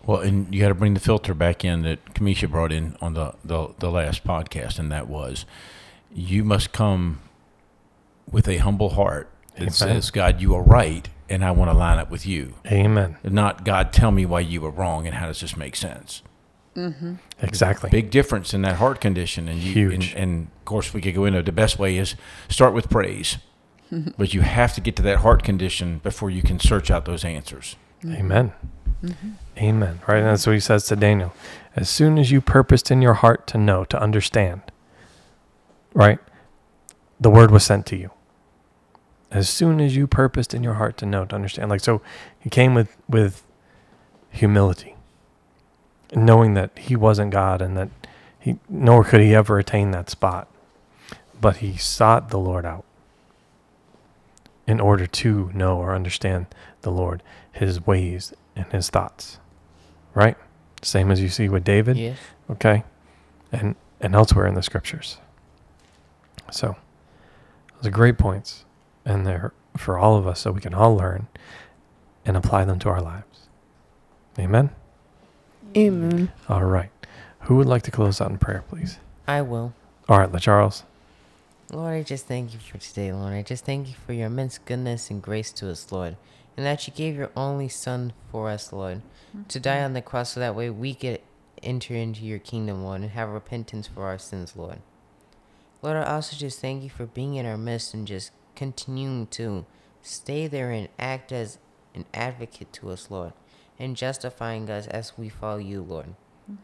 Well, 0.05 0.19
and 0.19 0.53
you 0.53 0.61
got 0.61 0.69
to 0.69 0.75
bring 0.75 0.93
the 0.93 0.99
filter 0.99 1.33
back 1.33 1.63
in 1.63 1.83
that 1.83 2.13
Kamisha 2.13 2.49
brought 2.49 2.71
in 2.73 2.95
on 3.01 3.13
the, 3.13 3.33
the, 3.45 3.69
the 3.79 3.89
last 3.91 4.23
podcast, 4.25 4.79
and 4.79 4.91
that 4.91 5.07
was 5.07 5.45
you 6.13 6.43
must 6.43 6.71
come 6.73 7.19
with 8.29 8.47
a 8.47 8.57
humble 8.57 8.89
heart 8.91 9.29
that 9.57 9.63
Amen. 9.63 9.71
says, 9.71 10.11
God, 10.11 10.41
you 10.41 10.55
are 10.55 10.63
right, 10.63 11.07
and 11.29 11.43
I 11.43 11.51
want 11.51 11.69
to 11.69 11.77
line 11.77 11.99
up 11.99 12.09
with 12.09 12.25
you. 12.25 12.55
Amen. 12.65 13.17
Not, 13.23 13.65
God, 13.65 13.91
tell 13.93 14.11
me 14.11 14.25
why 14.25 14.39
you 14.39 14.61
were 14.61 14.71
wrong, 14.71 15.05
and 15.05 15.15
how 15.15 15.27
does 15.27 15.41
this 15.41 15.57
make 15.57 15.75
sense? 15.75 16.21
Mm-hmm. 16.75 17.15
Exactly. 17.41 17.89
Big 17.89 18.11
difference 18.11 18.53
in 18.53 18.61
that 18.61 18.75
heart 18.75 19.01
condition. 19.01 19.47
And 19.47 19.59
you, 19.59 19.73
Huge. 19.73 20.13
And, 20.13 20.23
and 20.23 20.47
of 20.59 20.65
course, 20.65 20.93
we 20.93 21.01
could 21.01 21.15
go 21.15 21.25
into 21.25 21.41
the 21.41 21.51
best 21.51 21.79
way 21.79 21.97
is 21.97 22.15
start 22.49 22.73
with 22.73 22.89
praise. 22.89 23.37
but 24.17 24.33
you 24.33 24.41
have 24.41 24.73
to 24.75 24.81
get 24.81 24.95
to 24.97 25.01
that 25.03 25.19
heart 25.19 25.43
condition 25.43 25.99
before 25.99 26.29
you 26.29 26.41
can 26.41 26.59
search 26.59 26.91
out 26.91 27.05
those 27.05 27.23
answers. 27.23 27.75
Mm-hmm. 28.03 28.15
Amen. 28.15 28.53
Mm-hmm. 29.03 29.29
Amen. 29.57 30.01
Right? 30.07 30.17
And 30.17 30.27
that's 30.27 30.45
what 30.45 30.53
he 30.53 30.59
says 30.59 30.85
to 30.87 30.95
Daniel. 30.95 31.33
As 31.75 31.89
soon 31.89 32.17
as 32.17 32.31
you 32.31 32.41
purposed 32.41 32.91
in 32.91 33.01
your 33.01 33.15
heart 33.15 33.47
to 33.47 33.57
know, 33.57 33.85
to 33.85 33.99
understand, 33.99 34.61
right? 35.93 36.19
The 37.19 37.29
word 37.29 37.51
was 37.51 37.63
sent 37.63 37.85
to 37.87 37.97
you. 37.97 38.11
As 39.31 39.49
soon 39.49 39.79
as 39.81 39.95
you 39.95 40.07
purposed 40.07 40.53
in 40.53 40.63
your 40.63 40.75
heart 40.75 40.97
to 40.97 41.05
know, 41.05 41.25
to 41.25 41.35
understand. 41.35 41.69
Like 41.69 41.81
so 41.81 42.01
he 42.39 42.49
came 42.49 42.73
with 42.73 42.95
with 43.09 43.43
humility. 44.29 44.95
Knowing 46.15 46.53
that 46.53 46.71
he 46.77 46.95
wasn't 46.95 47.31
God 47.31 47.61
and 47.61 47.75
that 47.77 47.89
he 48.39 48.57
nor 48.69 49.03
could 49.03 49.19
he 49.21 49.35
ever 49.35 49.59
attain 49.59 49.91
that 49.91 50.09
spot. 50.09 50.47
But 51.41 51.57
he 51.57 51.75
sought 51.77 52.29
the 52.29 52.39
Lord 52.39 52.65
out. 52.65 52.83
in 54.65 54.79
order 54.81 55.07
to 55.07 55.49
know 55.53 55.77
or 55.77 55.95
understand 55.95 56.45
the 56.81 56.91
Lord, 56.91 57.23
his 57.53 57.85
ways 57.87 58.33
and 58.55 58.65
his 58.73 58.89
thoughts. 58.89 59.39
Right? 60.13 60.35
Same 60.81 61.09
as 61.09 61.21
you 61.21 61.29
see 61.29 61.47
with 61.47 61.63
David, 61.63 61.95
Yes. 61.97 62.17
okay? 62.49 62.83
And 63.51 63.75
and 64.01 64.13
elsewhere 64.15 64.45
in 64.45 64.53
the 64.55 64.61
scriptures. 64.63 65.17
So, 66.51 66.75
those 67.77 67.87
are 67.87 67.91
great 67.91 68.17
points 68.17 68.63
and 69.07 69.25
they're 69.25 69.53
for 69.77 69.97
all 69.97 70.17
of 70.17 70.27
us 70.27 70.41
so 70.41 70.51
we 70.51 70.61
can 70.61 70.73
all 70.73 70.95
learn 70.95 71.27
and 72.25 72.35
apply 72.35 72.65
them 72.65 72.77
to 72.79 72.89
our 72.89 73.01
lives. 73.01 73.47
Amen. 74.37 74.69
Amen. 75.75 76.31
All 76.49 76.65
right. 76.65 76.89
Who 77.41 77.55
would 77.55 77.67
like 77.67 77.83
to 77.83 77.91
close 77.91 78.19
out 78.19 78.29
in 78.29 78.37
prayer, 78.37 78.63
please? 78.67 78.99
I 79.27 79.41
will. 79.41 79.73
All 80.09 80.19
right, 80.19 80.31
LaCharles. 80.31 80.83
Lord, 81.71 81.93
I 81.93 82.03
just 82.03 82.27
thank 82.27 82.53
you 82.53 82.59
for 82.59 82.77
today, 82.77 83.11
Lord. 83.11 83.33
I 83.33 83.43
just 83.43 83.65
thank 83.65 83.87
you 83.87 83.93
for 84.05 84.13
your 84.13 84.27
immense 84.27 84.57
goodness 84.57 85.09
and 85.09 85.21
grace 85.21 85.51
to 85.53 85.69
us, 85.69 85.89
Lord. 85.91 86.17
And 86.57 86.65
that 86.65 86.87
you 86.87 86.93
gave 86.93 87.15
your 87.15 87.31
only 87.35 87.69
Son 87.69 88.13
for 88.31 88.49
us, 88.49 88.73
Lord, 88.73 89.01
to 89.47 89.59
mm-hmm. 89.59 89.61
die 89.61 89.83
on 89.83 89.93
the 89.93 90.01
cross 90.01 90.33
so 90.33 90.39
that 90.39 90.55
way 90.55 90.69
we 90.69 90.93
could 90.93 91.21
enter 91.63 91.93
into 91.93 92.25
your 92.25 92.39
kingdom, 92.39 92.83
Lord, 92.83 93.01
and 93.01 93.11
have 93.11 93.29
repentance 93.29 93.87
for 93.87 94.05
our 94.05 94.17
sins, 94.17 94.55
Lord. 94.55 94.79
Lord, 95.81 95.97
I 95.97 96.15
also 96.15 96.35
just 96.35 96.59
thank 96.59 96.83
you 96.83 96.89
for 96.89 97.05
being 97.05 97.35
in 97.35 97.45
our 97.45 97.57
midst 97.57 97.93
and 97.93 98.07
just 98.07 98.31
continuing 98.57 99.27
to 99.27 99.65
stay 100.01 100.47
there 100.47 100.71
and 100.71 100.89
act 100.99 101.31
as 101.31 101.59
an 101.95 102.05
advocate 102.13 102.73
to 102.73 102.89
us, 102.89 103.09
Lord, 103.09 103.31
and 103.79 103.95
justifying 103.95 104.69
us 104.69 104.87
as 104.87 105.17
we 105.17 105.29
follow 105.29 105.59
you, 105.59 105.81
Lord. 105.81 106.15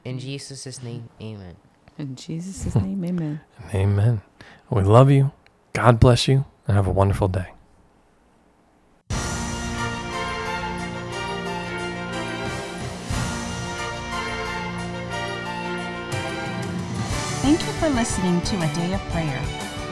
In 0.03 0.19
Jesus' 0.19 0.81
name, 0.81 1.09
amen. 1.21 1.55
In 1.97 2.15
Jesus' 2.15 2.75
name, 2.75 3.05
amen. 3.05 3.41
Amen. 3.73 4.21
We 4.69 4.81
love 4.81 5.11
you. 5.11 5.31
God 5.73 5.99
bless 5.99 6.27
you 6.27 6.45
and 6.67 6.75
have 6.75 6.87
a 6.87 6.91
wonderful 6.91 7.27
day. 7.27 7.47
Thank 17.41 17.59
you 17.61 17.73
for 17.73 17.89
listening 17.89 18.41
to 18.41 18.55
A 18.55 18.73
Day 18.73 18.93
of 18.93 19.01
Prayer. 19.11 19.72